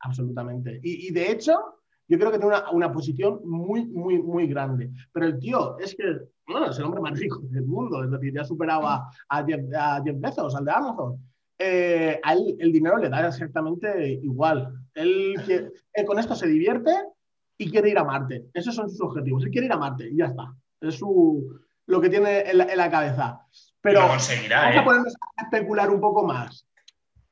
Absolutamente. 0.00 0.78
Y, 0.82 1.08
y 1.08 1.10
de 1.10 1.30
hecho, 1.30 1.54
yo 2.08 2.18
creo 2.18 2.32
que 2.32 2.38
tiene 2.38 2.54
una, 2.54 2.70
una 2.70 2.92
posición 2.92 3.40
muy, 3.44 3.86
muy, 3.86 4.20
muy 4.22 4.46
grande. 4.46 4.90
Pero 5.10 5.24
el 5.24 5.38
tío 5.38 5.78
es 5.78 5.94
que, 5.94 6.04
bueno, 6.46 6.66
es 6.68 6.78
el 6.78 6.84
hombre 6.84 7.00
más 7.00 7.18
rico 7.18 7.40
del 7.44 7.64
mundo. 7.64 8.04
Es 8.04 8.10
decir, 8.10 8.34
ya 8.34 8.44
superaba 8.44 9.10
a 9.30 9.42
Jeff, 9.42 9.62
a 9.74 10.02
Jeff 10.04 10.16
Bezos, 10.20 10.54
al 10.54 10.66
de 10.66 10.70
Amazon. 10.70 11.31
Eh, 11.64 12.18
a 12.22 12.32
él 12.32 12.56
el 12.58 12.72
dinero 12.72 12.96
le 12.98 13.08
da 13.08 13.28
exactamente 13.28 14.18
igual. 14.22 14.74
Él, 14.94 15.34
él 15.92 16.04
con 16.06 16.18
esto 16.18 16.34
se 16.34 16.46
divierte 16.48 16.90
y 17.56 17.70
quiere 17.70 17.90
ir 17.90 17.98
a 17.98 18.04
Marte. 18.04 18.46
Esos 18.52 18.74
son 18.74 18.90
sus 18.90 19.00
objetivos. 19.00 19.44
Él 19.44 19.50
quiere 19.50 19.66
ir 19.66 19.72
a 19.72 19.76
Marte 19.78 20.08
y 20.10 20.16
ya 20.16 20.26
está. 20.26 20.52
Es 20.80 20.96
su, 20.96 21.60
lo 21.86 22.00
que 22.00 22.08
tiene 22.08 22.40
en 22.50 22.58
la, 22.58 22.64
en 22.64 22.76
la 22.78 22.90
cabeza. 22.90 23.40
Pero 23.80 24.02
lo 24.02 24.08
conseguirá, 24.08 24.62
vamos 24.62 24.76
a 24.76 24.80
¿eh? 24.80 24.84
ponernos 24.84 25.14
a 25.36 25.42
especular 25.44 25.90
un 25.90 26.00
poco 26.00 26.24
más. 26.26 26.66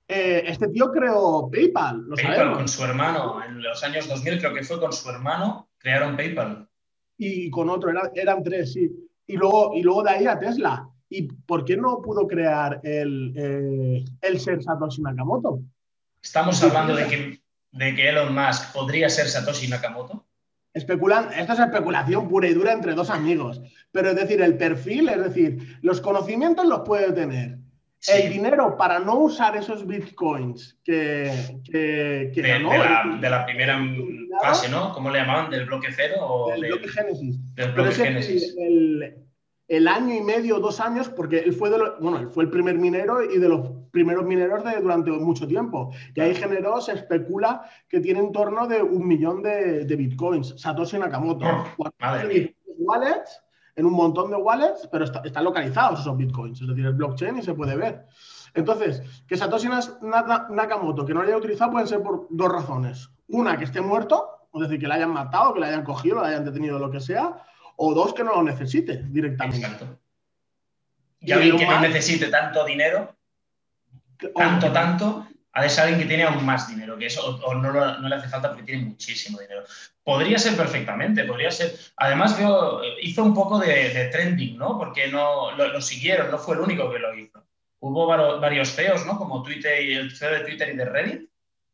Eh, 0.06 0.44
este 0.46 0.68
tío 0.68 0.90
creó 0.90 1.48
PayPal, 1.50 2.02
lo 2.08 2.16
PayPal 2.16 2.34
sabemos. 2.36 2.58
con 2.58 2.68
su 2.68 2.84
hermano, 2.84 3.44
en 3.44 3.62
los 3.62 3.82
años 3.84 4.08
2000 4.08 4.38
creo 4.38 4.54
que 4.54 4.64
fue 4.64 4.80
con 4.80 4.92
su 4.92 5.08
hermano, 5.08 5.68
crearon 5.78 6.16
PayPal. 6.16 6.68
y 7.16 7.48
con 7.50 7.68
otro, 7.70 7.90
era- 7.90 8.10
eran 8.14 8.42
tres, 8.42 8.72
sí. 8.72 8.90
Y 9.26 9.36
luego, 9.36 9.72
y 9.74 9.82
luego 9.82 10.02
de 10.02 10.10
ahí 10.10 10.26
a 10.26 10.38
Tesla. 10.38 10.88
¿Y 11.12 11.22
por 11.22 11.64
qué 11.64 11.76
no 11.76 12.00
pudo 12.00 12.26
crear 12.28 12.80
el, 12.84 13.34
eh, 13.36 14.04
el 14.22 14.40
ser 14.40 14.62
Satoshi 14.62 15.02
Nakamoto? 15.02 15.60
Estamos 16.22 16.62
hablando 16.62 16.94
de 16.94 17.06
que, 17.06 17.40
de 17.72 17.94
que 17.96 18.08
Elon 18.08 18.32
Musk 18.34 18.72
podría 18.72 19.08
ser 19.10 19.26
Satoshi 19.26 19.66
Nakamoto. 19.68 20.24
Especulan, 20.72 21.32
esto 21.32 21.54
es 21.54 21.58
especulación 21.58 22.28
pura 22.28 22.46
y 22.46 22.54
dura 22.54 22.72
entre 22.72 22.94
dos 22.94 23.10
amigos. 23.10 23.60
Pero 23.90 24.10
es 24.10 24.16
decir, 24.16 24.40
el 24.40 24.56
perfil, 24.56 25.08
es 25.08 25.20
decir, 25.24 25.78
los 25.82 26.00
conocimientos 26.00 26.64
los 26.66 26.80
puede 26.82 27.10
tener. 27.12 27.58
Sí, 27.98 28.12
El 28.22 28.32
dinero 28.32 28.76
para 28.78 28.98
no 29.00 29.16
usar 29.18 29.56
esos 29.56 29.84
bitcoins 29.86 30.78
que, 30.84 31.30
que, 31.64 32.30
que 32.32 32.40
de, 32.40 32.48
ganó 32.48 32.70
de 32.70 32.78
la, 32.78 33.18
de 33.20 33.30
la 33.30 33.44
primera 33.44 33.78
fase, 34.40 34.68
¿no? 34.70 34.92
¿Cómo 34.94 35.10
le 35.10 35.18
llamaban? 35.18 35.50
¿Del 35.50 35.66
bloque 35.66 35.88
cero 35.94 36.14
o 36.20 36.50
del 36.52 36.60
de- 36.62 36.68
bloque 36.68 36.88
Génesis. 36.88 37.54
del 37.56 37.72
bloque 37.72 37.90
es 37.90 37.98
que 37.98 38.04
Génesis? 38.04 38.54
el, 38.58 39.16
el 39.70 39.86
año 39.88 40.14
y 40.14 40.20
medio, 40.20 40.58
dos 40.58 40.80
años, 40.80 41.08
porque 41.08 41.38
él 41.38 41.52
fue, 41.52 41.70
de 41.70 41.78
bueno, 42.00 42.18
él 42.18 42.28
fue 42.28 42.42
el 42.44 42.50
primer 42.50 42.76
minero 42.76 43.22
y 43.22 43.38
de 43.38 43.48
los 43.48 43.70
primeros 43.92 44.24
mineros 44.24 44.64
de, 44.64 44.80
durante 44.80 45.10
mucho 45.12 45.46
tiempo. 45.46 45.92
Y 46.14 46.20
ahí 46.20 46.34
generó, 46.34 46.80
se 46.80 46.92
especula 46.92 47.62
que 47.88 48.00
tiene 48.00 48.18
en 48.18 48.32
torno 48.32 48.66
de 48.66 48.82
un 48.82 49.06
millón 49.06 49.42
de, 49.42 49.84
de 49.84 49.96
bitcoins. 49.96 50.60
Satoshi 50.60 50.98
Nakamoto. 50.98 51.46
Oh, 51.78 51.88
madre 52.00 52.56
wallets, 52.78 53.42
en 53.76 53.86
un 53.86 53.92
montón 53.92 54.30
de 54.30 54.36
wallets, 54.36 54.88
pero 54.90 55.04
está- 55.04 55.22
están 55.24 55.44
localizados 55.44 56.00
esos 56.00 56.16
bitcoins, 56.16 56.60
es 56.60 56.66
decir, 56.66 56.84
el 56.86 56.94
blockchain 56.94 57.38
y 57.38 57.42
se 57.42 57.54
puede 57.54 57.76
ver. 57.76 58.06
Entonces, 58.54 59.02
que 59.28 59.36
Satoshi 59.36 59.68
Nakamoto, 60.50 61.04
que 61.06 61.14
no 61.14 61.22
lo 61.22 61.28
haya 61.28 61.36
utilizado, 61.36 61.70
pueden 61.72 61.86
ser 61.86 62.02
por 62.02 62.26
dos 62.30 62.50
razones. 62.50 63.10
Una, 63.28 63.56
que 63.56 63.64
esté 63.64 63.80
muerto, 63.80 64.26
es 64.54 64.62
decir, 64.62 64.80
que 64.80 64.88
le 64.88 64.94
hayan 64.94 65.12
matado, 65.12 65.54
que 65.54 65.60
le 65.60 65.66
hayan 65.66 65.84
cogido, 65.84 66.16
lo 66.16 66.22
hayan 66.22 66.44
detenido, 66.44 66.78
lo 66.78 66.90
que 66.90 66.98
sea. 67.00 67.44
O 67.82 67.94
dos, 67.94 68.12
que 68.12 68.22
no 68.22 68.32
lo 68.34 68.42
necesite 68.42 69.02
directamente. 69.08 69.58
Exacto. 69.66 69.98
Y 71.20 71.32
alguien 71.32 71.56
que 71.56 71.66
no 71.66 71.80
necesite 71.80 72.26
tanto 72.28 72.64
dinero, 72.66 73.16
Que- 74.18 74.28
tanto, 74.28 74.66
o- 74.66 74.72
tanto, 74.72 75.26
ha 75.52 75.62
de 75.62 75.68
ser 75.70 75.84
alguien 75.84 76.00
que 76.00 76.06
tiene 76.06 76.24
aún 76.24 76.44
más 76.44 76.68
dinero 76.68 76.98
que 76.98 77.06
eso, 77.06 77.20
o, 77.26 77.46
o 77.46 77.54
no, 77.54 77.72
le 78.08 78.14
hace 78.14 78.28
falta 78.28 78.48
porque 78.50 78.64
tiene 78.64 78.84
muchísimo 78.84 79.38
dinero. 79.40 79.62
Podría 80.04 80.38
ser 80.38 80.56
perfectamente, 80.56 81.24
podría 81.24 81.50
ser. 81.50 81.74
Además, 81.96 82.36
veo, 82.38 82.82
eh, 82.84 82.96
hizo 83.02 83.24
un 83.24 83.32
poco 83.34 83.58
de, 83.58 83.88
de 83.94 84.08
trending, 84.10 84.58
¿no? 84.58 84.76
Porque 84.78 85.08
no 85.08 85.52
lo, 85.56 85.68
lo 85.68 85.80
siguieron, 85.80 86.30
no 86.30 86.36
fue 86.38 86.56
el 86.56 86.60
único 86.60 86.90
que 86.92 86.98
lo 86.98 87.14
hizo. 87.14 87.42
Hubo 87.80 88.06
varios 88.06 88.74
CEOs, 88.74 89.06
¿no? 89.06 89.16
Como 89.16 89.42
Twitter 89.42 89.82
y 89.82 89.94
el 89.94 90.14
CEO 90.14 90.32
de 90.32 90.40
Twitter 90.40 90.68
y 90.74 90.76
de 90.76 90.84
Reddit. 90.84 91.30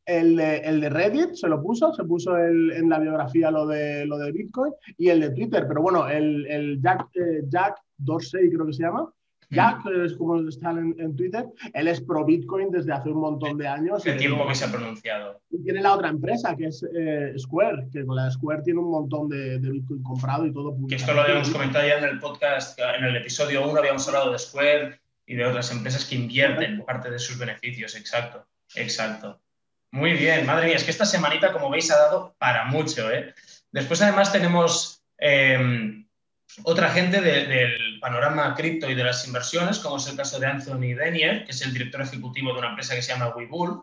El 0.06 0.36
de, 0.36 0.58
el 0.58 0.80
de 0.80 0.88
Reddit 0.88 1.34
se 1.34 1.48
lo 1.48 1.60
puso, 1.60 1.92
se 1.92 2.04
puso 2.04 2.36
el- 2.36 2.70
en 2.72 2.88
la 2.88 2.98
biografía 3.00 3.50
lo 3.50 3.66
de, 3.66 4.06
lo 4.06 4.16
de 4.18 4.30
Bitcoin 4.32 4.72
y 4.96 5.08
el 5.08 5.20
de 5.20 5.30
Twitter, 5.30 5.64
pero 5.68 5.82
bueno, 5.82 6.08
el, 6.08 6.46
el 6.46 6.80
Jack, 6.80 7.08
eh, 7.16 7.42
Jack 7.48 7.74
Dorsey 7.98 8.48
creo 8.50 8.66
que 8.66 8.72
se 8.72 8.84
llama, 8.84 9.12
Jack 9.50 9.86
es 10.04 10.14
como 10.16 10.40
está 10.48 10.70
en, 10.70 10.94
en 10.98 11.14
Twitter, 11.14 11.44
él 11.72 11.86
es 11.88 12.00
pro 12.00 12.24
Bitcoin 12.24 12.70
desde 12.70 12.92
hace 12.92 13.10
un 13.10 13.20
montón 13.20 13.56
de 13.58 13.66
años. 13.68 14.04
El 14.06 14.16
tiempo 14.18 14.46
que 14.46 14.54
se 14.56 14.64
ha 14.64 14.72
pronunciado. 14.72 15.40
y 15.50 15.62
tiene 15.62 15.80
la 15.82 15.94
otra 15.94 16.08
empresa 16.08 16.56
que 16.56 16.66
es 16.66 16.84
eh, 16.96 17.32
Square, 17.38 17.88
que 17.92 18.04
con 18.04 18.16
la 18.16 18.28
Square 18.30 18.62
tiene 18.62 18.80
un 18.80 18.90
montón 18.90 19.28
de, 19.28 19.58
de 19.60 19.70
Bitcoin 19.70 20.02
comprado 20.02 20.46
y 20.46 20.52
todo. 20.52 20.76
Que 20.88 20.96
esto 20.96 21.12
lo 21.14 21.20
habíamos 21.22 21.50
comentado 21.50 21.86
ya 21.86 21.98
en 21.98 22.04
el 22.04 22.18
podcast, 22.18 22.78
en 22.98 23.04
el 23.04 23.16
episodio 23.16 23.68
1 23.70 23.78
habíamos 23.78 24.06
hablado 24.08 24.32
de 24.32 24.38
Square 24.38 25.00
y 25.26 25.34
de 25.36 25.44
otras 25.44 25.70
empresas 25.72 26.04
que 26.04 26.16
invierten 26.16 26.84
parte 26.84 27.08
de 27.10 27.18
sus 27.20 27.38
beneficios. 27.38 27.94
Exacto, 27.96 28.44
exacto. 28.74 29.40
Muy 29.92 30.12
bien, 30.12 30.44
madre 30.46 30.66
mía, 30.66 30.76
es 30.76 30.84
que 30.84 30.90
esta 30.90 31.06
semanita, 31.06 31.52
como 31.52 31.70
veis, 31.70 31.90
ha 31.90 31.96
dado 31.96 32.34
para 32.38 32.64
mucho. 32.66 33.10
¿eh? 33.10 33.34
Después, 33.70 34.02
además, 34.02 34.32
tenemos 34.32 35.02
eh, 35.18 36.04
otra 36.64 36.90
gente 36.90 37.20
de- 37.20 37.46
del 37.46 37.98
panorama 38.00 38.54
cripto 38.54 38.90
y 38.90 38.94
de 38.94 39.04
las 39.04 39.26
inversiones, 39.26 39.78
como 39.78 39.96
es 39.96 40.06
el 40.08 40.16
caso 40.16 40.38
de 40.38 40.46
Anthony 40.46 40.94
Denier, 40.94 41.44
que 41.44 41.52
es 41.52 41.62
el 41.62 41.72
director 41.72 42.02
ejecutivo 42.02 42.52
de 42.52 42.58
una 42.58 42.70
empresa 42.70 42.94
que 42.94 43.02
se 43.02 43.12
llama 43.12 43.34
Webull, 43.34 43.80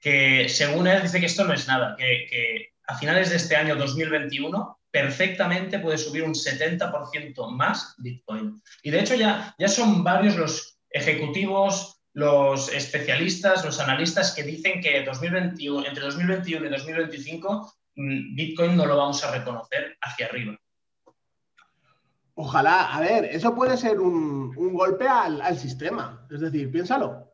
que 0.00 0.48
según 0.48 0.86
él 0.86 1.02
dice 1.02 1.20
que 1.20 1.26
esto 1.26 1.44
no 1.44 1.54
es 1.54 1.66
nada, 1.68 1.94
que, 1.96 2.26
que 2.28 2.72
a 2.86 2.96
finales 2.98 3.30
de 3.30 3.36
este 3.36 3.56
año 3.56 3.76
2021 3.76 4.78
perfectamente 4.90 5.78
puede 5.78 5.98
subir 5.98 6.22
un 6.24 6.34
70% 6.34 7.50
más 7.50 7.94
Bitcoin. 7.98 8.60
Y 8.82 8.90
de 8.90 9.00
hecho 9.00 9.14
ya, 9.14 9.54
ya 9.58 9.68
son 9.68 10.04
varios 10.04 10.36
los 10.36 10.78
ejecutivos, 10.90 11.93
los 12.14 12.72
especialistas, 12.72 13.64
los 13.64 13.78
analistas 13.80 14.32
que 14.34 14.42
dicen 14.44 14.80
que 14.80 15.04
2021, 15.04 15.86
entre 15.86 16.04
2021 16.04 16.66
y 16.66 16.70
2025 16.70 17.72
mm, 17.96 18.34
Bitcoin 18.36 18.76
no 18.76 18.86
lo 18.86 18.96
vamos 18.96 19.22
a 19.24 19.30
reconocer 19.36 19.96
hacia 20.00 20.26
arriba. 20.26 20.56
Ojalá, 22.36 22.94
a 22.94 23.00
ver, 23.00 23.24
eso 23.26 23.54
puede 23.54 23.76
ser 23.76 24.00
un, 24.00 24.52
un 24.56 24.74
golpe 24.74 25.06
al, 25.06 25.40
al 25.40 25.56
sistema, 25.58 26.26
es 26.30 26.40
decir, 26.40 26.70
piénsalo. 26.70 27.32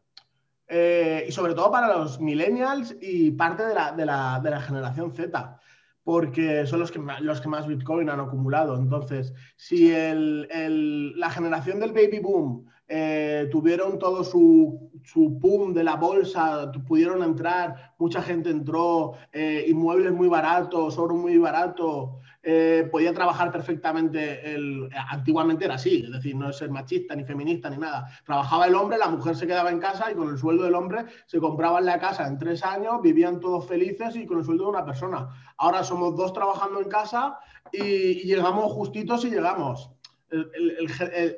Eh, 0.68 1.24
y 1.28 1.32
sobre 1.32 1.54
todo 1.54 1.70
para 1.70 1.88
los 1.96 2.20
millennials 2.20 2.94
y 3.00 3.30
parte 3.32 3.64
de 3.64 3.74
la, 3.74 3.92
de 3.92 4.04
la, 4.06 4.40
de 4.42 4.50
la 4.50 4.60
generación 4.60 5.12
Z, 5.12 5.58
porque 6.04 6.66
son 6.66 6.80
los 6.80 6.90
que, 6.92 6.98
ma- 6.98 7.18
los 7.20 7.40
que 7.40 7.48
más 7.48 7.66
Bitcoin 7.66 8.08
han 8.10 8.20
acumulado. 8.20 8.76
Entonces, 8.76 9.32
si 9.56 9.90
el, 9.92 10.46
el- 10.50 11.18
la 11.18 11.30
generación 11.30 11.80
del 11.80 11.92
baby 11.92 12.18
boom 12.20 12.66
eh, 12.92 13.48
tuvieron 13.52 14.00
todo 14.00 14.24
su, 14.24 14.90
su 15.04 15.28
boom 15.28 15.72
de 15.72 15.84
la 15.84 15.94
bolsa, 15.94 16.72
pudieron 16.88 17.22
entrar, 17.22 17.94
mucha 17.98 18.20
gente 18.20 18.50
entró, 18.50 19.12
eh, 19.32 19.64
inmuebles 19.68 20.12
muy 20.12 20.26
baratos, 20.26 20.98
oro 20.98 21.14
muy 21.14 21.38
barato, 21.38 22.18
eh, 22.42 22.88
podía 22.90 23.14
trabajar 23.14 23.52
perfectamente. 23.52 24.54
El, 24.54 24.88
antiguamente 25.08 25.66
era 25.66 25.74
así, 25.74 26.02
es 26.04 26.10
decir, 26.10 26.34
no 26.34 26.50
es 26.50 26.56
ser 26.56 26.70
machista 26.70 27.14
ni 27.14 27.22
feminista 27.22 27.70
ni 27.70 27.76
nada. 27.76 28.08
Trabajaba 28.24 28.66
el 28.66 28.74
hombre, 28.74 28.98
la 28.98 29.08
mujer 29.08 29.36
se 29.36 29.46
quedaba 29.46 29.70
en 29.70 29.78
casa 29.78 30.10
y 30.10 30.16
con 30.16 30.28
el 30.28 30.36
sueldo 30.36 30.64
del 30.64 30.74
hombre 30.74 31.04
se 31.26 31.38
compraban 31.38 31.84
la 31.84 32.00
casa 32.00 32.26
en 32.26 32.38
tres 32.38 32.64
años, 32.64 33.02
vivían 33.02 33.38
todos 33.38 33.68
felices 33.68 34.16
y 34.16 34.26
con 34.26 34.38
el 34.38 34.44
sueldo 34.44 34.64
de 34.64 34.70
una 34.70 34.84
persona. 34.84 35.28
Ahora 35.58 35.84
somos 35.84 36.16
dos 36.16 36.32
trabajando 36.32 36.80
en 36.80 36.88
casa 36.88 37.38
y, 37.70 38.26
llegamos 38.26 38.72
justitos 38.72 39.24
y 39.26 39.30
llegamos. 39.30 39.90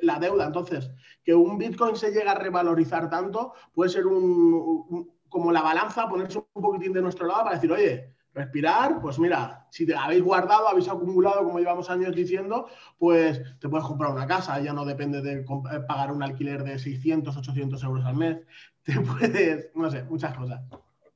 La 0.01 0.19
deuda. 0.19 0.45
Entonces, 0.45 0.91
que 1.23 1.33
un 1.33 1.57
Bitcoin 1.57 1.95
se 1.95 2.11
llegue 2.11 2.27
a 2.27 2.35
revalorizar 2.35 3.09
tanto 3.09 3.53
puede 3.73 3.89
ser 3.89 4.07
un, 4.07 5.11
como 5.29 5.51
la 5.51 5.61
balanza, 5.61 6.07
ponerse 6.07 6.39
un 6.53 6.61
poquitín 6.61 6.93
de 6.93 7.01
nuestro 7.01 7.27
lado 7.27 7.43
para 7.43 7.55
decir, 7.55 7.71
oye, 7.71 8.13
respirar, 8.33 8.99
pues 9.01 9.19
mira, 9.19 9.67
si 9.69 9.85
te 9.85 9.95
habéis 9.95 10.23
guardado, 10.23 10.67
habéis 10.67 10.89
acumulado, 10.89 11.43
como 11.43 11.59
llevamos 11.59 11.89
años 11.89 12.15
diciendo, 12.15 12.67
pues 12.97 13.41
te 13.59 13.69
puedes 13.69 13.85
comprar 13.85 14.11
una 14.11 14.27
casa, 14.27 14.59
ya 14.59 14.73
no 14.73 14.85
depende 14.85 15.21
de 15.21 15.39
eh, 15.39 15.79
pagar 15.87 16.11
un 16.11 16.23
alquiler 16.23 16.63
de 16.63 16.79
600, 16.79 17.35
800 17.37 17.83
euros 17.83 18.05
al 18.05 18.15
mes, 18.15 18.37
te 18.83 18.99
puedes, 18.99 19.71
no 19.75 19.89
sé, 19.89 20.03
muchas 20.03 20.35
cosas. 20.35 20.61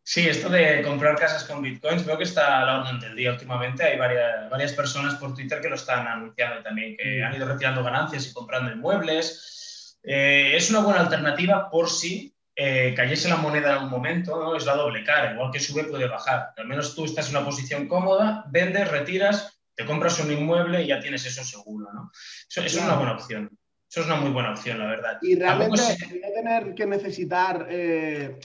Sí, 0.10 0.26
esto 0.26 0.48
de 0.48 0.82
comprar 0.84 1.18
casas 1.18 1.44
con 1.44 1.62
bitcoins 1.62 2.06
veo 2.06 2.18
que 2.18 2.24
está 2.24 2.62
a 2.62 2.66
la 2.66 2.80
orden 2.80 2.98
del 2.98 3.14
día 3.14 3.34
últimamente. 3.34 3.84
Hay 3.84 3.98
varias, 3.98 4.50
varias 4.50 4.72
personas 4.72 5.16
por 5.16 5.34
Twitter 5.34 5.60
que 5.60 5.68
lo 5.68 5.76
están 5.76 6.08
anunciando 6.08 6.64
también, 6.64 6.96
que 6.96 7.22
han 7.22 7.36
ido 7.36 7.46
retirando 7.46 7.84
ganancias 7.84 8.26
y 8.26 8.34
comprando 8.34 8.72
inmuebles. 8.72 10.00
Eh, 10.02 10.54
es 10.56 10.70
una 10.70 10.80
buena 10.80 11.02
alternativa 11.02 11.70
por 11.70 11.90
si 11.90 12.34
eh, 12.56 12.94
cayese 12.96 13.28
la 13.28 13.36
moneda 13.36 13.68
en 13.68 13.74
algún 13.74 13.90
momento, 13.90 14.42
¿no? 14.42 14.56
es 14.56 14.66
la 14.66 14.78
doble 14.78 15.04
cara, 15.04 15.34
igual 15.34 15.52
que 15.52 15.60
sube 15.60 15.84
puede 15.84 16.08
bajar. 16.08 16.54
Al 16.56 16.68
menos 16.68 16.96
tú 16.96 17.04
estás 17.04 17.30
en 17.30 17.36
una 17.36 17.46
posición 17.46 17.90
cómoda, 17.90 18.46
vendes, 18.48 18.90
retiras, 18.90 19.60
te 19.76 19.86
compras 19.86 20.22
un 20.22 20.32
inmueble 20.32 20.84
y 20.84 20.88
ya 20.88 21.02
tienes 21.02 21.26
eso 21.26 21.44
seguro. 21.44 21.92
¿no? 21.94 22.12
Eso, 22.50 22.62
es 22.62 22.76
una 22.76 22.96
buena 22.96 23.12
opción. 23.12 23.50
Eso 23.90 24.02
es 24.02 24.08
una 24.08 24.18
muy 24.18 24.32
buena 24.32 24.52
opción, 24.52 24.80
la 24.80 24.88
verdad. 24.88 25.18
Y 25.22 25.36
realmente 25.36 25.82
tener 26.36 26.76
que 26.76 26.86
necesitar. 26.86 27.68
Eh, 27.70 28.40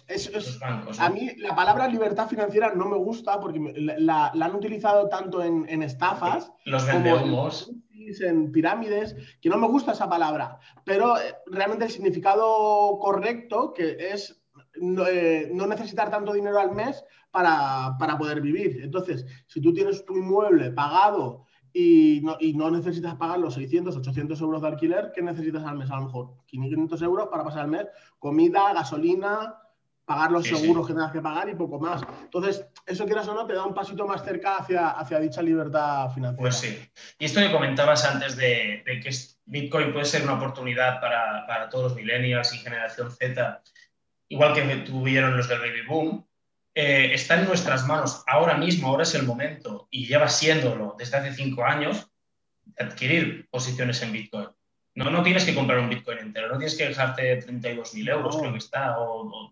a 0.99 1.11
mí 1.11 1.31
la 1.39 1.55
palabra 1.55 1.89
libertad 1.89 2.29
financiera 2.29 2.73
no 2.75 2.87
me 2.87 2.97
gusta 2.97 3.41
porque 3.41 3.59
la, 3.77 4.29
han 4.29 4.55
utilizado 4.55 5.09
tanto 5.09 5.43
en, 5.43 5.83
estafas. 5.83 6.53
Los 6.65 6.87
vendehumos 6.87 7.73
en 8.21 8.51
pirámides, 8.51 9.17
que 9.41 9.49
no 9.49 9.59
me 9.59 9.69
gusta 9.69 9.93
esa 9.93 10.09
palabra, 10.09 10.59
pero 10.85 11.17
eh, 11.19 11.37
realmente 11.47 11.85
el 11.85 11.91
significado 11.91 12.99
correcto, 12.99 13.73
que 13.73 13.97
es 14.13 14.43
eh, 14.75 15.51
no, 15.53 15.67
necesitar 15.67 16.11
tanto 16.11 16.33
dinero 16.33 16.59
al 16.59 16.73
mes 16.73 17.05
para, 17.31 17.97
poder 18.19 18.41
vivir. 18.41 18.81
Entonces, 18.83 19.25
si 19.47 19.61
tú 19.61 19.73
tienes 19.73 20.05
tu 20.05 20.17
inmueble 20.17 20.71
pagado 20.71 21.47
y 21.73 22.21
no, 22.23 22.37
y 22.41 22.55
no, 22.55 22.71
necesitas 22.71 23.15
pagar 23.17 23.39
los 23.39 23.55
600, 23.55 23.97
800 23.97 24.41
euros 24.41 24.63
de 24.63 24.69
alquiler, 24.69 25.13
¿qué 25.15 25.23
necesitas 25.23 25.65
al 25.65 25.79
mes? 25.79 25.91
A 25.91 25.97
lo 25.97 26.07
mejor 26.07 26.35
500 26.47 27.01
euros 27.03 27.29
para 27.29 27.45
pasar 27.45 27.65
el 27.65 27.71
mes, 27.71 27.87
comida, 28.19 28.73
gasolina, 28.75 29.57
pagar 30.05 30.33
los 30.33 30.47
seguros 30.47 30.87
que 30.87 30.93
tengas 30.93 31.13
que 31.13 31.21
pagar 31.21 31.49
y 31.49 31.55
poco 31.55 31.79
más. 31.79 32.03
Entonces, 32.23 32.67
eso 32.87 33.05
quieras 33.07 33.29
o 33.29 33.35
no, 33.35 33.47
te 33.47 33.55
da 33.55 33.65
un 33.65 33.75
pasito 33.75 34.07
más 34.07 34.25
cerca 34.25 34.57
hacia, 34.57 34.91
hacia 34.91 35.21
dicha 35.21 35.43
libertad 35.43 36.11
financiera. 36.11 36.41
Pues 36.41 36.57
sí. 36.57 36.79
Y 37.19 37.25
esto 37.25 37.41
que 37.41 37.53
comentabas 37.53 38.05
antes 38.05 38.37
de, 38.37 38.83
que 38.85 39.11
Bitcoin 39.47 39.93
puede 39.93 40.05
ser 40.05 40.23
una 40.23 40.35
oportunidad 40.35 41.01
para, 41.01 41.69
todos 41.71 41.85
los 41.85 41.95
millennials 41.95 42.53
y 42.55 42.59
generación 42.59 43.11
Z, 43.11 43.63
igual 44.29 44.55
que 44.55 44.63
tuvieron 44.79 45.37
los 45.37 45.49
del 45.49 45.61
baby 45.61 45.87
boom, 45.87 46.27
eh, 46.75 47.11
está 47.13 47.39
en 47.39 47.47
nuestras 47.47 47.87
manos 47.87 48.23
ahora 48.27 48.57
mismo, 48.57 48.89
ahora 48.89 49.03
es 49.03 49.15
el 49.15 49.25
momento, 49.25 49.89
y 49.91 50.07
lleva 50.07 50.29
siéndolo 50.29 50.97
desde 50.99 51.19
hace 51.19 51.35
cinco 51.35 51.65
años, 51.65 52.09
adquirir 52.79 53.49
posiciones 53.51 54.01
en 54.03 54.13
Bitcoin. 54.13 54.49
No, 54.95 55.11
no 55.11 55.23
tienes 55.23 55.45
que 55.45 55.55
comprar 55.55 55.79
un 55.79 55.89
Bitcoin 55.89 56.19
entero, 56.19 56.49
no 56.49 56.59
tienes 56.59 56.77
que 56.77 56.89
dejarte 56.89 57.41
32.000 57.47 58.11
euros, 58.11 58.37
creo 58.37 58.53
que 58.53 58.59
está, 58.59 58.99
o, 58.99 59.27
o 59.27 59.51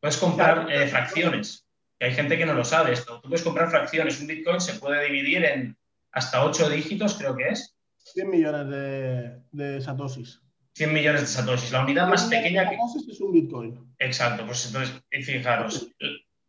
Puedes 0.00 0.16
comprar 0.16 0.70
eh, 0.70 0.86
fracciones, 0.86 1.66
que 1.98 2.06
hay 2.06 2.14
gente 2.14 2.38
que 2.38 2.46
no 2.46 2.54
lo 2.54 2.64
sabe 2.64 2.92
esto. 2.92 3.20
Tú 3.20 3.28
puedes 3.28 3.42
comprar 3.42 3.68
fracciones. 3.68 4.20
Un 4.20 4.28
Bitcoin 4.28 4.60
se 4.60 4.74
puede 4.74 5.04
dividir 5.06 5.44
en 5.44 5.76
hasta 6.12 6.44
8 6.44 6.70
dígitos, 6.70 7.14
creo 7.14 7.36
que 7.36 7.48
es. 7.48 7.74
100 7.96 8.30
millones 8.30 8.68
de, 8.68 9.40
de 9.50 9.80
satoshis. 9.80 10.40
100 10.78 10.92
millones 10.92 11.22
de 11.22 11.26
satoshis. 11.26 11.72
La 11.72 11.82
unidad 11.82 12.06
más 12.06 12.22
pequeña... 12.24 12.68
Que... 12.68 12.76
es 12.76 13.20
un 13.20 13.32
Bitcoin. 13.32 13.96
Exacto, 13.98 14.46
pues 14.46 14.66
entonces, 14.66 15.02
fijaros, 15.24 15.88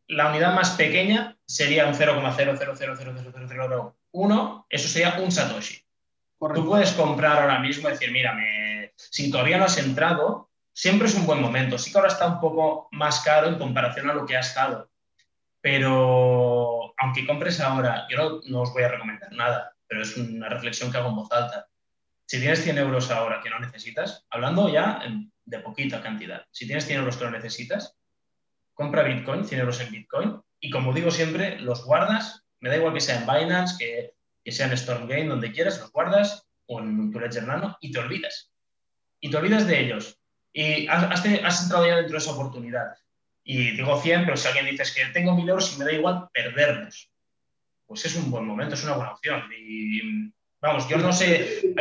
la 0.07 0.29
unidad 0.29 0.53
más 0.53 0.69
pequeña 0.71 1.38
sería 1.45 1.88
un 1.88 1.95
0,0000001, 1.95 4.65
eso 4.69 4.88
sería 4.88 5.19
un 5.19 5.31
satoshi. 5.31 5.81
Tú 6.53 6.65
puedes 6.65 6.91
comprar 6.93 7.42
ahora 7.42 7.59
mismo 7.59 7.89
y 7.89 7.92
decir, 7.92 8.11
mira, 8.11 8.37
si 8.96 9.31
todavía 9.31 9.57
no 9.57 9.65
has 9.65 9.77
entrado, 9.77 10.50
siempre 10.74 11.07
es 11.07 11.15
un 11.15 11.25
buen 11.25 11.42
momento. 11.42 11.77
Sí 11.77 11.92
que 11.92 11.98
ahora 11.98 12.11
está 12.11 12.27
un 12.27 12.39
poco 12.39 12.87
más 12.92 13.20
caro 13.22 13.48
en 13.48 13.57
comparación 13.57 14.09
a 14.09 14.13
lo 14.13 14.25
que 14.25 14.37
ha 14.37 14.39
estado. 14.39 14.89
Pero 15.59 16.94
aunque 16.98 17.27
compres 17.27 17.59
ahora, 17.59 18.07
yo 18.09 18.39
no, 18.48 18.61
os 18.61 18.72
voy 18.74 18.83
a 18.83 18.89
recomendar 18.89 19.33
nada, 19.33 19.75
pero 19.87 20.03
es 20.03 20.15
una 20.15 20.48
reflexión 20.48 20.89
que 20.92 20.98
hago 20.98 21.09
en 21.09 21.15
voz 21.15 21.29
alta. 21.31 21.68
Si 22.29 22.39
tienes 22.39 22.63
100 22.63 22.77
euros 22.77 23.09
ahora 23.09 23.42
que 23.42 23.50
no 23.50 23.57
necesitas, 23.57 24.27
hablando 24.29 24.70
ya 24.70 25.01
de 25.46 25.59
poquita 25.59 26.03
cantidad, 26.03 26.46
si 26.51 26.68
tienes 26.68 26.85
100 26.85 27.00
euros 27.00 27.18
que 27.18 27.25
no 27.25 27.31
necesitas, 27.31 27.98
compra 28.75 29.01
Bitcoin, 29.01 29.46
100 29.46 29.61
euros 29.61 29.81
en 29.81 29.92
Bitcoin, 29.92 30.39
y 30.59 30.70
como 30.70 30.94
digo 30.94 31.09
siempre, 31.09 31.59
los 31.59 31.83
guardas, 31.85 32.44
me 32.59 32.70
da 32.70 32.77
igual 32.77 32.94
que 32.94 33.01
sea 33.01 33.18
en 33.18 33.25
Binance, 33.25 33.77
que 33.79 34.13
que 34.44 34.51
sea 34.51 34.68
en 34.68 34.77
Stormgame, 34.77 35.27
donde 35.27 35.51
quieras, 35.51 35.79
los 35.79 35.92
guardas 35.92 36.48
o 36.68 36.79
en 36.79 37.11
tu 37.11 37.20
Ledger 37.20 37.44
Nano 37.44 37.77
y 37.81 37.92
te 37.92 38.00
olvidas. 38.00 38.51
Y 39.20 39.29
te 39.29 39.37
olvidas 39.37 39.68
de 39.68 39.79
ellos. 39.79 40.18
Y 40.53 40.87
has, 40.87 41.25
entrado 41.63 41.85
ya 41.85 41.98
dentro 41.98 42.13
de 42.13 42.18
esa 42.18 42.31
oportunidad. 42.31 42.96
Y 43.44 43.72
digo 43.72 44.00
100, 44.01 44.25
pero 44.25 44.37
si 44.37 44.48
alguien 44.48 44.65
dices 44.65 44.94
que 44.94 45.05
tengo 45.07 45.35
1000 45.35 45.50
euros 45.50 45.75
y 45.75 45.79
me 45.79 45.85
da 45.85 45.92
igual 45.92 46.29
perderlos, 46.33 47.11
pues 47.85 48.05
es 48.05 48.15
un 48.15 48.29
buen 48.29 48.46
momento, 48.46 48.75
es 48.75 48.83
una 48.83 48.94
buena 48.94 49.11
opción. 49.13 49.44
Y 49.57 50.31
vamos, 50.61 50.87
yo 50.87 50.98
no 50.98 51.11
sé. 51.11 51.74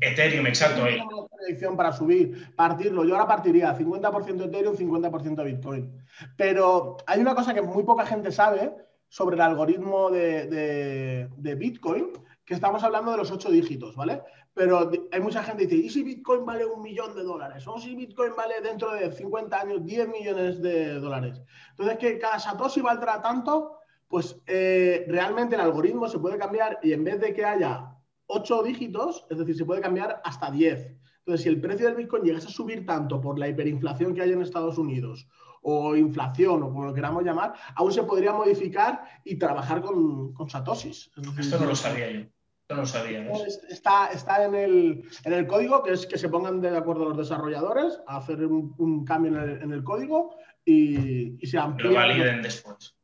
Ethereum, 0.00 0.46
exacto. 0.46 0.84
Hay 0.84 1.00
una 1.00 1.26
predicción 1.26 1.76
para 1.76 1.92
subir, 1.92 2.54
partirlo. 2.54 3.04
Yo 3.04 3.14
ahora 3.14 3.26
partiría 3.26 3.76
50% 3.76 4.46
Ethereum, 4.46 4.76
50% 4.76 5.44
Bitcoin. 5.44 5.92
Pero 6.36 6.96
hay 7.06 7.20
una 7.20 7.34
cosa 7.34 7.54
que 7.54 7.62
muy 7.62 7.84
poca 7.84 8.06
gente 8.06 8.32
sabe 8.32 8.72
sobre 9.08 9.36
el 9.36 9.42
algoritmo 9.42 10.10
de, 10.10 11.56
Bitcoin, 11.58 12.12
que 12.44 12.54
estamos 12.54 12.82
hablando 12.82 13.10
de 13.10 13.18
los 13.18 13.30
ocho 13.30 13.50
dígitos, 13.50 13.96
¿vale? 13.96 14.22
Pero 14.54 14.90
hay 15.12 15.20
mucha 15.20 15.42
gente 15.42 15.68
que 15.68 15.76
dice, 15.76 15.86
¿y 15.86 15.90
si 15.90 16.02
Bitcoin 16.02 16.44
vale 16.44 16.64
un 16.64 16.82
millón 16.82 17.14
de 17.14 17.22
dólares? 17.22 17.66
¿O 17.66 17.78
si 17.78 17.94
Bitcoin 17.94 18.34
vale 18.36 18.60
dentro 18.60 18.92
de 18.92 19.12
50 19.12 19.60
años 19.60 19.84
10 19.84 20.08
millones 20.08 20.62
de 20.62 20.94
dólares? 20.94 21.42
Entonces, 21.70 21.98
que 21.98 22.18
cada 22.18 22.38
Satoshi 22.38 22.80
valdrá 22.80 23.20
tanto, 23.22 23.79
pues 24.10 24.36
eh, 24.48 25.06
realmente 25.06 25.54
el 25.54 25.60
algoritmo 25.60 26.08
se 26.08 26.18
puede 26.18 26.36
cambiar 26.36 26.80
y 26.82 26.92
en 26.92 27.04
vez 27.04 27.20
de 27.20 27.32
que 27.32 27.44
haya 27.44 27.96
ocho 28.26 28.60
dígitos, 28.60 29.24
es 29.30 29.38
decir, 29.38 29.56
se 29.56 29.64
puede 29.64 29.80
cambiar 29.80 30.20
hasta 30.24 30.50
10. 30.50 30.96
Entonces, 31.18 31.44
si 31.44 31.48
el 31.48 31.60
precio 31.60 31.86
del 31.86 31.94
Bitcoin 31.94 32.24
llegase 32.24 32.48
a 32.48 32.50
subir 32.50 32.84
tanto 32.84 33.20
por 33.20 33.38
la 33.38 33.46
hiperinflación 33.46 34.12
que 34.12 34.22
hay 34.22 34.32
en 34.32 34.42
Estados 34.42 34.78
Unidos 34.78 35.28
o 35.62 35.94
inflación 35.94 36.60
o 36.60 36.70
como 36.70 36.86
lo 36.86 36.94
queramos 36.94 37.22
llamar, 37.22 37.54
aún 37.76 37.92
se 37.92 38.02
podría 38.02 38.32
modificar 38.32 39.04
y 39.24 39.36
trabajar 39.36 39.80
con, 39.80 40.34
con 40.34 40.50
satoshis. 40.50 41.12
Esto 41.38 41.60
no 41.60 41.66
lo 41.66 41.76
sabía 41.76 42.10
yo. 42.10 42.20
No 42.68 42.76
lo 42.76 42.86
sabía. 42.86 43.30
Está, 43.68 44.08
está 44.08 44.44
en, 44.44 44.56
el, 44.56 45.04
en, 45.24 45.32
el, 45.32 45.46
código, 45.46 45.84
que 45.84 45.92
es 45.92 46.06
que 46.06 46.18
se 46.18 46.28
pongan 46.28 46.60
de 46.60 46.76
acuerdo 46.76 47.08
los 47.08 47.16
desarrolladores 47.16 48.00
a 48.08 48.16
hacer 48.16 48.44
un, 48.44 49.04
cambio 49.04 49.32
en 49.32 49.38
el, 49.38 49.62
en 49.62 49.72
el, 49.72 49.84
código 49.84 50.34
y, 50.64 51.40
y 51.40 51.46
se 51.46 51.58
amplíe. 51.58 51.90
Lo 51.90 51.96
validen 51.96 52.42
después. 52.42 52.96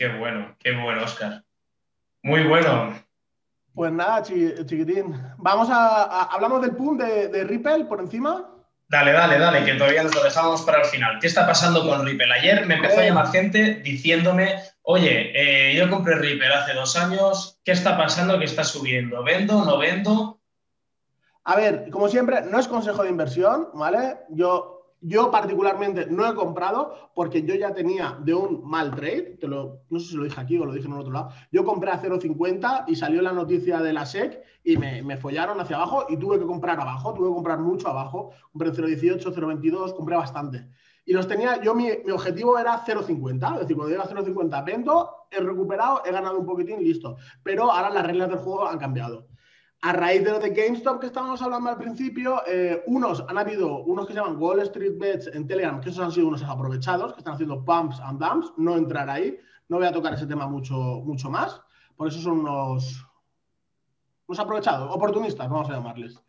Qué 0.00 0.08
bueno, 0.08 0.56
qué 0.58 0.72
bueno, 0.72 1.04
Oscar. 1.04 1.44
Muy 2.22 2.44
bueno. 2.44 2.98
Pues 3.74 3.92
nada, 3.92 4.22
chiquitín. 4.22 5.14
Vamos 5.36 5.68
a, 5.70 6.22
hablamos 6.22 6.62
del 6.62 6.74
PUM 6.74 6.96
de, 6.96 7.28
de 7.28 7.44
Ripple 7.44 7.84
por 7.84 8.00
encima. 8.00 8.48
Dale, 8.88 9.12
dale, 9.12 9.38
dale, 9.38 9.62
que 9.62 9.74
todavía 9.74 10.02
nos 10.02 10.14
lo 10.14 10.24
dejamos 10.24 10.62
para 10.62 10.78
el 10.78 10.86
final. 10.86 11.18
¿Qué 11.20 11.26
está 11.26 11.46
pasando 11.46 11.86
con 11.86 12.06
Ripple? 12.06 12.32
Ayer 12.32 12.64
me 12.64 12.76
empezó 12.76 12.98
a 12.98 13.04
llamar 13.04 13.30
gente 13.30 13.74
diciéndome, 13.84 14.62
oye, 14.80 15.32
eh, 15.34 15.76
yo 15.76 15.90
compré 15.90 16.14
Ripple 16.14 16.48
hace 16.48 16.72
dos 16.72 16.96
años, 16.96 17.60
¿qué 17.62 17.72
está 17.72 17.98
pasando 17.98 18.38
que 18.38 18.46
está 18.46 18.64
subiendo? 18.64 19.22
¿Vendo, 19.22 19.66
no 19.66 19.76
vendo? 19.76 20.40
A 21.44 21.56
ver, 21.56 21.90
como 21.90 22.08
siempre, 22.08 22.40
no 22.40 22.58
es 22.58 22.68
consejo 22.68 23.02
de 23.02 23.10
inversión, 23.10 23.68
¿vale? 23.74 24.16
Yo 24.30 24.79
Yo 25.02 25.30
particularmente 25.30 26.06
no 26.06 26.30
he 26.30 26.34
comprado 26.34 27.10
porque 27.14 27.42
yo 27.42 27.54
ya 27.54 27.72
tenía 27.72 28.18
de 28.20 28.34
un 28.34 28.68
mal 28.68 28.94
trade, 28.94 29.38
te 29.40 29.48
lo, 29.48 29.80
no 29.88 29.98
sé 29.98 30.10
si 30.10 30.16
lo 30.16 30.24
dije 30.24 30.38
aquí 30.38 30.58
o 30.58 30.66
lo 30.66 30.74
dije 30.74 30.86
en 30.86 30.92
otro 30.92 31.10
lado, 31.10 31.30
yo 31.50 31.64
compré 31.64 31.90
a 31.90 32.02
0,50 32.02 32.84
y 32.86 32.96
salió 32.96 33.22
la 33.22 33.32
noticia 33.32 33.80
de 33.80 33.94
la 33.94 34.04
SEC 34.04 34.42
y 34.62 34.76
me, 34.76 35.02
me, 35.02 35.16
follaron 35.16 35.58
hacia 35.58 35.76
abajo 35.76 36.04
y 36.10 36.18
tuve 36.18 36.38
que 36.38 36.44
comprar 36.44 36.78
abajo, 36.78 37.14
tuve 37.14 37.28
que 37.28 37.34
comprar 37.34 37.60
mucho 37.60 37.88
abajo, 37.88 38.32
compré 38.52 38.72
0,18, 38.72 39.22
0,22, 39.34 39.94
compré 39.94 40.16
bastante. 40.16 40.68
Y 41.06 41.14
los 41.14 41.26
tenía, 41.26 41.62
yo 41.62 41.74
mi, 41.74 41.88
mi 42.04 42.12
objetivo 42.12 42.58
era 42.58 42.84
0,50, 42.84 43.54
es 43.54 43.60
decir, 43.60 43.76
cuando 43.76 43.88
llega 43.88 44.02
a 44.02 44.08
0,50 44.08 44.64
vendo, 44.66 45.10
he 45.30 45.40
recuperado, 45.40 46.02
he 46.04 46.12
ganado 46.12 46.38
un 46.38 46.44
poquitín, 46.44 46.84
listo. 46.84 47.16
Pero 47.42 47.72
ahora 47.72 47.88
las 47.88 48.06
reglas 48.06 48.28
del 48.28 48.38
juego 48.38 48.68
han 48.68 48.78
cambiado 48.78 49.26
a 49.82 49.92
raíz 49.92 50.22
de 50.24 50.30
lo 50.30 50.38
de 50.38 50.50
GameStop 50.50 51.00
que 51.00 51.06
estábamos 51.06 51.40
hablando 51.40 51.70
al 51.70 51.78
principio, 51.78 52.42
eh, 52.46 52.82
unos 52.86 53.24
han 53.26 53.38
habido 53.38 53.82
unos 53.84 54.06
que 54.06 54.12
se 54.12 54.18
llaman 54.18 54.36
Wall 54.40 54.60
Street 54.60 54.98
Bets 54.98 55.28
en 55.28 55.46
Telegram, 55.46 55.80
que 55.80 55.88
esos 55.88 56.04
han 56.04 56.12
sido 56.12 56.28
unos 56.28 56.42
aprovechados, 56.42 57.14
que 57.14 57.20
están 57.20 57.34
haciendo 57.34 57.64
pumps 57.64 57.98
and 58.00 58.20
dumps, 58.20 58.52
no 58.58 58.76
entrar 58.76 59.08
ahí, 59.08 59.38
no 59.68 59.78
voy 59.78 59.86
a 59.86 59.92
tocar 59.92 60.12
ese 60.12 60.26
tema 60.26 60.46
mucho, 60.46 60.74
mucho 60.74 61.30
más, 61.30 61.62
por 61.96 62.08
eso 62.08 62.20
son 62.20 62.40
unos, 62.40 63.06
unos 64.26 64.38
aprovechados, 64.38 64.94
oportunistas, 64.94 65.48
vamos 65.48 65.70
a 65.70 65.74
llamarles. 65.74 66.20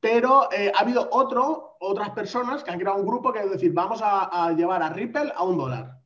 Pero 0.00 0.50
eh, 0.52 0.72
ha 0.74 0.80
habido 0.80 1.08
otro, 1.12 1.76
otras 1.80 2.10
personas 2.10 2.64
que 2.64 2.70
han 2.72 2.78
creado 2.80 2.98
un 2.98 3.06
grupo 3.06 3.32
que 3.32 3.40
es 3.40 3.50
decir, 3.50 3.72
vamos 3.72 4.00
a 4.02 4.52
llevar 4.52 4.82
a 4.82 4.90
Ripple 4.90 5.32
a 5.34 5.44
un 5.44 5.56
dólar 5.56 5.97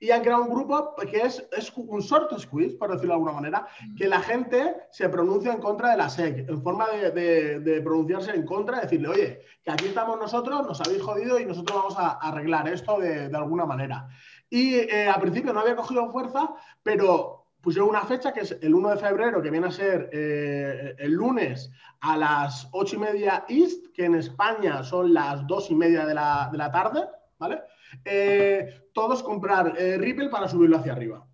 y 0.00 0.10
han 0.10 0.22
creado 0.22 0.44
un 0.44 0.50
grupo 0.50 0.94
que 1.10 1.18
es, 1.18 1.46
es, 1.52 1.70
un 1.76 2.00
short 2.00 2.36
squeeze, 2.38 2.76
por 2.76 2.90
decirlo 2.90 3.08
de 3.08 3.18
alguna 3.18 3.32
manera, 3.32 3.66
que 3.96 4.08
la 4.08 4.20
gente 4.20 4.76
se 4.90 5.10
pronuncia 5.10 5.52
en 5.52 5.60
contra 5.60 5.90
de 5.90 5.98
la 5.98 6.08
SEC, 6.08 6.48
en 6.48 6.62
forma 6.62 6.88
de, 6.88 7.60
de, 7.60 7.80
pronunciarse 7.82 8.30
en 8.30 8.46
contra, 8.46 8.80
decirle, 8.80 9.08
oye, 9.08 9.42
que 9.62 9.70
aquí 9.70 9.88
estamos 9.88 10.18
nosotros, 10.18 10.66
nos 10.66 10.80
habéis 10.80 11.02
jodido 11.02 11.38
y 11.38 11.44
nosotros 11.44 11.76
vamos 11.76 11.98
a, 11.98 12.12
arreglar 12.12 12.66
esto 12.68 12.98
de, 12.98 13.26
alguna 13.26 13.66
manera. 13.66 14.08
Y 14.48 14.76
eh, 14.76 15.06
al 15.06 15.20
principio 15.20 15.52
no 15.52 15.60
había 15.60 15.76
cogido 15.76 16.10
fuerza, 16.10 16.54
pero 16.82 17.48
pusieron 17.60 17.90
una 17.90 18.00
fecha 18.00 18.32
que 18.32 18.40
es 18.40 18.56
el 18.62 18.74
1 18.74 18.90
de 18.92 18.96
febrero, 18.96 19.42
que 19.42 19.50
viene 19.50 19.66
a 19.66 19.70
ser 19.70 20.08
eh, 20.14 20.94
el 20.98 21.12
lunes 21.12 21.70
a 22.00 22.16
las 22.16 22.68
8 22.72 22.96
y 22.96 22.98
media 22.98 23.44
East, 23.48 23.92
que 23.94 24.06
en 24.06 24.14
España 24.14 24.82
son 24.82 25.12
las 25.12 25.46
2 25.46 25.70
y 25.72 25.74
media 25.74 26.06
de 26.06 26.14
la, 26.14 26.48
de 26.50 26.56
la 26.56 26.72
tarde, 26.72 27.04
¿vale? 27.38 27.60
Eh, 28.04 28.88
todos 28.92 29.22
comprar 29.22 29.74
eh, 29.78 29.96
Ripple 29.98 30.28
para 30.28 30.48
subirlo 30.48 30.78
hacia 30.78 30.92
arriba. 30.92 31.26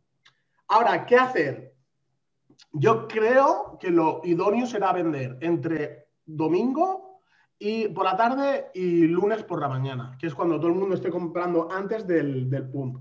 Ahora, 0.69 1.07
¿qué 1.07 1.17
hacer? 1.17 1.75
Yo 2.73 3.07
creo 3.07 3.79
que 3.81 3.91
lo 3.91 4.21
idóneo 4.25 4.67
será 4.67 4.93
vender 4.93 5.39
entre 5.41 6.09
domingo 6.25 7.21
y 7.59 7.89
por 7.89 8.05
la 8.05 8.17
tarde 8.17 8.67
y 8.75 9.07
lunes 9.07 9.43
por 9.45 9.61
la 9.61 9.69
mañana, 9.69 10.17
que 10.19 10.27
es 10.27 10.35
cuando 10.35 10.57
todo 10.59 10.69
el 10.69 10.75
mundo 10.75 10.95
esté 10.95 11.11
comprando 11.11 11.69
antes 11.71 12.07
del, 12.07 12.49
pump. 12.71 12.99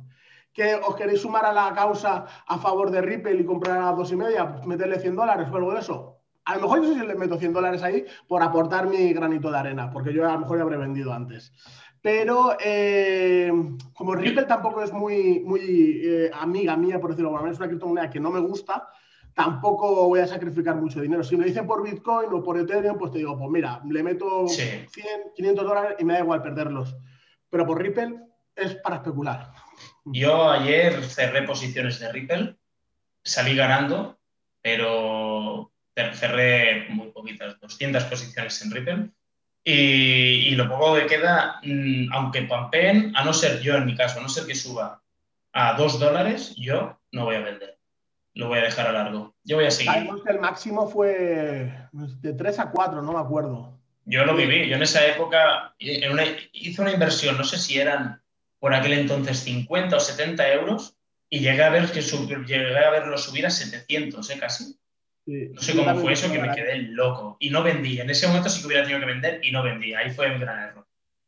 ¿Que 0.54 0.76
os 0.76 0.96
queréis 0.96 1.22
sumar 1.22 1.46
a 1.46 1.52
la 1.52 1.74
causa 1.74 2.26
a 2.48 2.58
favor 2.58 2.90
de 2.90 3.02
Ripple 3.02 3.36
y 3.36 3.46
comprar 3.46 3.82
a 3.82 3.92
dos 3.92 4.12
y 4.14 4.16
media, 4.16 4.46
meterle 4.66 5.00
100 5.00 5.16
dólares 5.16 5.50
o 5.52 5.56
algo 5.58 5.74
de 5.74 5.80
eso? 5.80 6.22
A 6.46 6.56
lo 6.56 6.62
mejor 6.62 6.82
yo 6.82 6.94
sé 6.94 7.00
si 7.00 7.06
le 7.06 7.16
meto 7.16 7.38
100 7.38 7.54
dólares 7.54 7.84
ahí 7.84 8.06
por 8.28 8.42
aportar 8.42 8.88
mi 8.88 9.12
granito 9.12 9.52
de 9.52 9.58
arena, 9.58 9.90
porque 9.92 10.14
yo 10.14 10.30
a 10.30 10.34
lo 10.34 10.40
mejor 10.40 10.58
ya 10.58 10.64
habré 10.64 10.78
vendido 10.78 11.12
antes. 11.12 11.52
Pero 12.06 12.56
eh, 12.64 13.52
como 13.96 14.14
Ripple 14.14 14.44
tampoco 14.44 14.84
es 14.84 14.94
muy, 14.94 15.40
muy 15.40 16.02
eh, 16.04 16.30
amiga 16.36 16.78
mía, 16.78 17.00
por 17.00 17.10
decirlo 17.10 17.32
de 17.32 17.36
alguna 17.36 17.42
manera, 17.42 17.54
es 17.54 17.60
una 17.60 17.68
criptomoneda 17.68 18.10
que 18.12 18.20
no 18.20 18.30
me 18.30 18.42
gusta, 18.42 18.90
tampoco 19.34 20.08
voy 20.08 20.20
a 20.20 20.28
sacrificar 20.28 20.76
mucho 20.76 21.02
dinero. 21.02 21.24
Si 21.24 21.36
me 21.36 21.46
dicen 21.46 21.66
por 21.66 21.82
Bitcoin 21.82 22.32
o 22.32 22.44
por 22.44 22.60
Ethereum, 22.60 23.00
pues 23.00 23.12
te 23.12 23.18
digo, 23.18 23.36
pues 23.36 23.50
mira, 23.50 23.82
le 23.90 24.04
meto 24.04 24.48
100, 24.48 24.88
500 25.36 25.66
dólares 25.66 25.96
y 25.98 26.06
me 26.06 26.14
da 26.14 26.20
igual 26.20 26.44
perderlos. 26.44 26.96
Pero 27.50 27.66
por 27.66 27.82
Ripple 27.82 28.20
es 28.56 28.76
para 28.76 28.98
especular. 28.98 29.52
Yo 30.04 30.52
ayer 30.52 31.04
cerré 31.06 31.42
posiciones 31.42 32.00
de 32.00 32.12
Ripple, 32.12 32.56
salí 33.24 33.56
ganando, 33.56 34.20
pero 34.62 35.72
cerré 36.14 36.88
muy 36.90 37.08
poquitas, 37.08 37.60
200 37.60 38.04
posiciones 38.04 38.62
en 38.62 38.70
Ripple 38.70 39.12
y, 39.68 40.52
lo 40.52 40.70
poco 40.70 40.96
que 40.96 41.08
queda, 41.08 41.60
mm, 41.64 42.14
aunque 42.14 42.44
pampeen, 42.44 43.12
a 43.16 43.26
no 43.26 43.34
ser 43.34 43.62
yo 43.62 43.76
en 43.76 43.86
mi 43.86 43.96
caso, 43.96 44.20
a 44.20 44.22
no 44.22 44.30
ser 44.30 44.46
que 44.46 44.54
suba 44.54 45.02
a 45.54 45.74
dos 45.74 46.00
dólares, 46.00 46.56
yo 46.56 47.00
no 47.12 47.26
voy 47.26 47.36
a 47.36 47.40
vender. 47.40 47.80
Lo 48.36 48.48
voy 48.48 48.60
a 48.60 48.64
dejar 48.64 48.88
a 48.88 48.92
largo. 48.92 49.34
Yo 49.44 49.56
voy 49.56 49.66
a 49.66 49.72
seguir. 49.72 49.92
Sabemos 49.92 50.22
que 50.22 50.32
el 50.32 50.40
máximo 50.40 50.88
fue 50.88 51.74
de 51.94 52.34
3 52.34 52.60
a 52.60 52.70
4, 52.70 53.02
no 53.02 53.14
me 53.14 53.20
acuerdo. 53.20 53.80
Yo 54.06 54.24
lo 54.26 54.36
viví. 54.36 54.68
Yo 54.68 54.76
en 54.76 54.84
esa 54.84 55.06
época 55.08 55.74
hice 55.80 56.82
una 56.82 56.92
inversión, 56.92 57.38
no 57.38 57.44
sé 57.44 57.58
si 57.58 57.80
eran 57.80 58.22
por 58.60 58.74
aquel 58.74 58.94
entonces 58.94 59.40
50 59.40 59.96
o 59.96 60.00
70 60.00 60.54
euros, 60.54 60.96
y 61.30 61.40
llegué 61.40 61.64
a, 61.64 61.70
ver 61.70 61.92
que 61.92 62.02
llegué 62.02 62.78
a 62.78 62.92
verlo 62.92 63.18
subir 63.18 63.46
a 63.46 63.50
700, 63.50 64.30
¿eh? 64.30 64.38
casi 64.40 64.78
no 65.26 65.62
sé 65.62 65.76
cómo 65.76 65.96
fue 65.96 66.14
eso 66.14 66.32
que 66.32 66.40
me 66.40 66.54
quedé 66.54 66.78
loco. 66.84 67.38
Y 67.40 67.50
no 67.50 67.64
vendí. 67.64 68.00
En 68.00 68.10
ese 68.10 68.28
momento 68.28 68.50
sí 68.50 68.62
que 68.62 68.68
hubiera 68.68 68.84
tenido 68.84 69.00
que 69.00 69.08
vender 69.08 69.40
y 69.44 69.52
no 69.52 69.64
vendí. 69.64 69.94
Ahí 69.94 70.12
fue 70.12 70.30
mi 70.32 70.40
gran 70.40 70.70
error. 70.70 70.86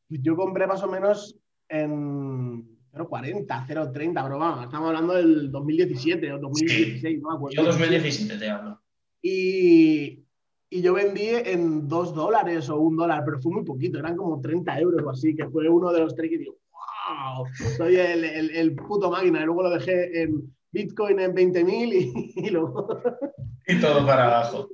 Yo 0.10 0.36
compré 0.36 0.68
más 0.68 0.84
o 0.84 0.88
menos 0.88 1.38
en 1.68 2.78
0,40, 2.94 3.46
0,30, 3.68 4.24
pero 4.24 4.40
vamos, 4.40 4.66
estamos 4.66 4.88
hablando 4.88 5.14
del 5.14 5.52
2017 5.52 6.32
o 6.34 6.40
2016, 6.40 7.22
no 7.22 7.30
me 7.30 7.36
acuerdo. 7.36 7.56
Yo 7.56 7.64
2017 7.66 8.38
te 8.38 8.50
hablo. 8.50 8.82
Y, 9.22 10.24
y 10.70 10.82
yo 10.82 10.94
vendí 10.94 11.28
en 11.28 11.88
2 11.88 12.16
dólares 12.16 12.70
o 12.70 12.80
1 12.80 13.02
dólar, 13.02 13.24
pero 13.26 13.40
fue 13.40 13.52
muy 13.52 13.66
poquito, 13.66 14.00
eran 14.00 14.16
como 14.16 14.40
30 14.40 14.80
euros 14.80 15.04
o 15.04 15.10
así, 15.10 15.36
que 15.36 15.48
fue 15.50 15.68
uno 15.68 15.92
de 15.92 16.00
los 16.00 16.16
tres 16.16 16.30
que 16.30 16.38
digo, 16.38 16.58
wow, 16.72 17.46
soy 17.76 17.98
el, 17.98 18.24
el, 18.24 18.50
el 18.52 18.76
puto 18.76 19.12
máquina. 19.12 19.42
Y 19.42 19.46
luego 19.46 19.64
lo 19.64 19.70
dejé 19.72 20.24
en 20.24 20.56
Bitcoin 20.72 21.20
en 21.20 21.34
20.000 21.34 21.94
y, 21.94 22.34
y 22.48 22.50
luego... 22.50 22.88
Y 23.68 23.80
todo 23.82 24.06
para 24.06 24.26
abajo. 24.26 24.70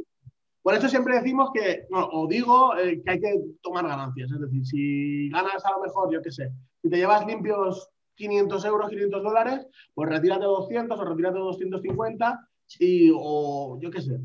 Por 0.63 0.73
eso 0.73 0.87
siempre 0.87 1.15
decimos 1.15 1.49
que, 1.53 1.85
o 1.91 2.25
digo 2.25 2.75
eh, 2.77 3.01
que 3.03 3.11
hay 3.11 3.19
que 3.19 3.41
tomar 3.61 3.85
ganancias. 3.85 4.31
Es 4.31 4.39
decir, 4.39 4.65
si 4.65 5.29
ganas 5.29 5.63
a 5.65 5.71
lo 5.71 5.81
mejor, 5.81 6.11
yo 6.11 6.21
qué 6.21 6.31
sé, 6.31 6.51
si 6.81 6.89
te 6.89 6.95
llevas 6.97 7.27
limpios 7.27 7.89
500 8.15 8.63
euros, 8.65 8.89
500 8.89 9.23
dólares, 9.23 9.67
pues 9.93 10.09
retírate 10.09 10.45
200 10.45 10.97
o 10.97 11.05
retírate 11.05 11.37
250 11.39 12.49
y, 12.79 13.11
o 13.13 13.77
yo 13.81 13.91
qué 13.91 14.01
sé. 14.01 14.15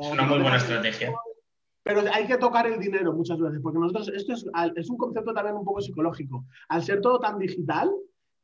es 0.00 0.12
una 0.12 0.22
muy 0.22 0.38
buena 0.38 0.56
estrategia. 0.56 1.14
Pero 1.82 2.00
hay 2.12 2.26
que 2.26 2.38
tocar 2.38 2.66
el 2.66 2.80
dinero 2.80 3.12
muchas 3.12 3.38
veces, 3.38 3.60
porque 3.62 3.78
nosotros, 3.78 4.08
esto 4.08 4.32
es, 4.32 4.46
es 4.76 4.90
un 4.90 4.96
concepto 4.96 5.34
también 5.34 5.56
un 5.56 5.64
poco 5.64 5.82
psicológico. 5.82 6.46
Al 6.68 6.82
ser 6.82 7.02
todo 7.02 7.20
tan 7.20 7.38
digital, 7.38 7.92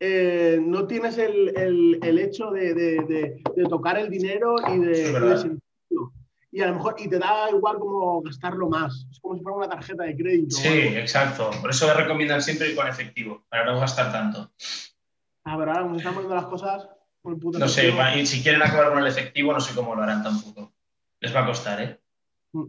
eh, 0.05 0.59
no 0.61 0.89
tienes 0.89 1.17
el, 1.17 1.55
el, 2.03 2.19
hecho 2.19 2.51
de, 2.51 2.75
de, 2.75 3.41
de, 3.55 3.65
tocar 3.69 3.97
el 3.97 4.11
dinero 4.11 4.57
y 4.75 4.79
de, 4.79 5.59
y 6.51 6.61
a 6.61 6.67
lo 6.67 6.75
mejor 6.75 6.97
y 6.99 7.09
te 7.09 7.21
da 7.21 7.49
igual 7.51 7.79
como 7.79 8.21
gastarlo 8.21 8.69
más. 8.69 9.07
Es 9.13 9.21
como 9.21 9.37
si 9.37 9.43
fuera 9.43 9.59
una 9.59 9.69
tarjeta 9.69 10.03
de 10.03 10.17
crédito. 10.17 10.57
Sí, 10.57 10.69
exacto. 10.69 11.53
Por 11.61 11.71
eso 11.71 11.87
me 11.87 11.95
recomiendan 11.95 12.43
siempre 12.43 12.71
ir 12.71 12.75
con 12.75 12.89
efectivo, 12.89 13.45
para 13.49 13.65
no 13.65 13.79
gastar 13.79 14.11
tanto. 14.11 14.51
A 15.45 15.57
ver, 15.57 15.69
ahora 15.69 15.83
como 15.83 15.97
están 15.97 16.15
poniendo 16.15 16.35
las 16.35 16.47
cosas. 16.47 16.89
no 17.23 17.69
sé, 17.69 17.95
y 18.17 18.27
si 18.27 18.43
quieren 18.43 18.61
acabar 18.61 18.91
con 18.91 18.99
el 18.99 19.07
efectivo, 19.07 19.53
no 19.53 19.61
sé 19.61 19.73
cómo 19.73 19.95
lo 19.95 20.03
harán 20.03 20.25
tampoco. 20.25 20.73
Les 21.21 21.33
va 21.33 21.45
a 21.45 21.47
costar, 21.47 21.81
¿eh? 21.81 22.01
Mm. 22.51 22.65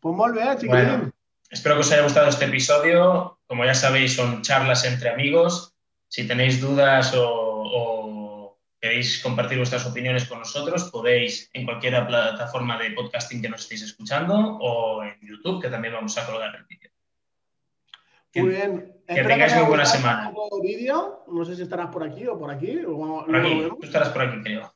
Pues 0.00 0.32
bien, 0.32 0.68
bueno, 0.68 1.12
espero 1.50 1.74
que 1.74 1.80
os 1.80 1.90
haya 1.90 2.04
gustado 2.04 2.28
este 2.28 2.44
episodio. 2.44 3.40
Como 3.48 3.64
ya 3.64 3.74
sabéis, 3.74 4.14
son 4.14 4.42
charlas 4.42 4.84
entre 4.84 5.10
amigos 5.10 5.73
si 6.14 6.28
tenéis 6.28 6.60
dudas 6.60 7.12
o, 7.18 8.56
queréis 8.80 9.20
compartir 9.20 9.58
vuestras 9.58 9.84
opiniones 9.84 10.26
con 10.26 10.38
nosotros, 10.38 10.84
podéis 10.92 11.50
en 11.52 11.64
cualquier 11.64 12.06
plataforma 12.06 12.78
de 12.78 12.92
podcasting 12.92 13.42
que 13.42 13.48
nos 13.48 13.62
estéis 13.62 13.82
escuchando 13.82 14.36
o 14.60 15.02
en 15.02 15.18
YouTube, 15.20 15.60
que 15.60 15.70
también 15.70 15.94
vamos 15.94 16.16
a 16.16 16.24
colgar 16.24 16.54
el 16.54 16.64
vídeo. 16.66 16.90
Muy 18.36 18.50
bien. 18.50 18.92
Que 19.08 19.24
tengáis 19.24 19.56
muy 19.56 19.64
buena 19.64 19.84
semana. 19.84 20.32
Vídeo. 20.62 21.24
No 21.26 21.44
sé 21.44 21.56
si 21.56 21.62
estarás 21.62 21.88
por 21.88 22.04
aquí 22.04 22.28
o 22.28 22.38
por 22.38 22.48
aquí. 22.48 22.78
por 22.84 23.34
aquí. 23.34 23.68
Tú 23.68 23.78
estarás 23.82 24.10
por 24.10 24.22
aquí, 24.22 24.40
creo. 24.40 24.72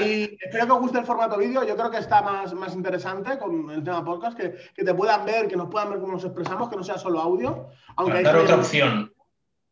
Y 0.00 0.38
espero 0.40 0.66
que 0.66 0.72
os 0.72 0.80
guste 0.80 0.98
el 1.00 1.04
formato 1.04 1.36
vídeo. 1.36 1.62
Yo 1.64 1.76
creo 1.76 1.90
que 1.90 1.98
está 1.98 2.22
más, 2.22 2.54
más 2.54 2.74
interesante 2.74 3.36
con 3.36 3.70
el 3.70 3.84
tema 3.84 4.02
podcast, 4.02 4.38
que, 4.38 4.54
que, 4.74 4.82
te 4.82 4.94
puedan 4.94 5.26
ver, 5.26 5.46
que 5.48 5.56
nos 5.56 5.68
puedan 5.68 5.90
ver 5.90 6.00
cómo 6.00 6.14
nos 6.14 6.24
expresamos, 6.24 6.70
que 6.70 6.76
no 6.76 6.82
sea 6.82 6.96
solo 6.96 7.20
audio. 7.20 7.68
Aunque 7.96 8.22
Para 8.22 8.32
dar 8.32 8.36
otra 8.38 8.56
opción. 8.56 9.14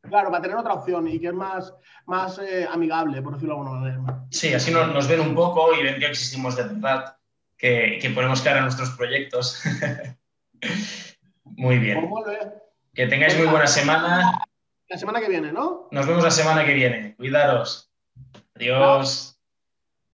Claro, 0.02 0.30
para 0.30 0.42
tener 0.42 0.56
otra 0.56 0.74
opción 0.74 1.06
y 1.08 1.18
que 1.18 1.28
es 1.28 1.32
más, 1.32 1.72
más 2.06 2.38
eh, 2.38 2.66
amigable, 2.70 3.22
por 3.22 3.34
decirlo 3.34 3.54
de 3.54 3.60
alguna 3.60 3.80
manera. 3.80 4.24
Sí, 4.30 4.52
así 4.52 4.72
nos, 4.72 5.08
ven 5.08 5.20
un 5.20 5.34
poco 5.34 5.72
y 5.74 5.82
ven 5.82 6.00
que 6.00 6.06
existimos 6.06 6.56
de 6.56 6.64
verdad, 6.64 7.16
que, 7.56 7.98
que 8.02 8.10
ponemos 8.10 8.42
cara 8.42 8.58
a 8.58 8.62
nuestros 8.62 8.90
proyectos. 8.90 9.62
muy 11.44 11.78
bien. 11.78 12.08
Pues 12.08 12.38
que 12.94 13.06
tengáis 13.06 13.36
muy 13.38 13.46
buena 13.46 13.66
semana. 13.66 14.44
La 14.88 14.98
semana 14.98 15.20
que 15.20 15.28
viene, 15.28 15.52
¿no? 15.52 15.88
Nos 15.90 16.06
vemos 16.06 16.22
la 16.22 16.30
semana 16.30 16.64
que 16.66 16.74
viene. 16.74 17.14
Cuidaros. 17.16 17.90
Adiós. 18.54 19.31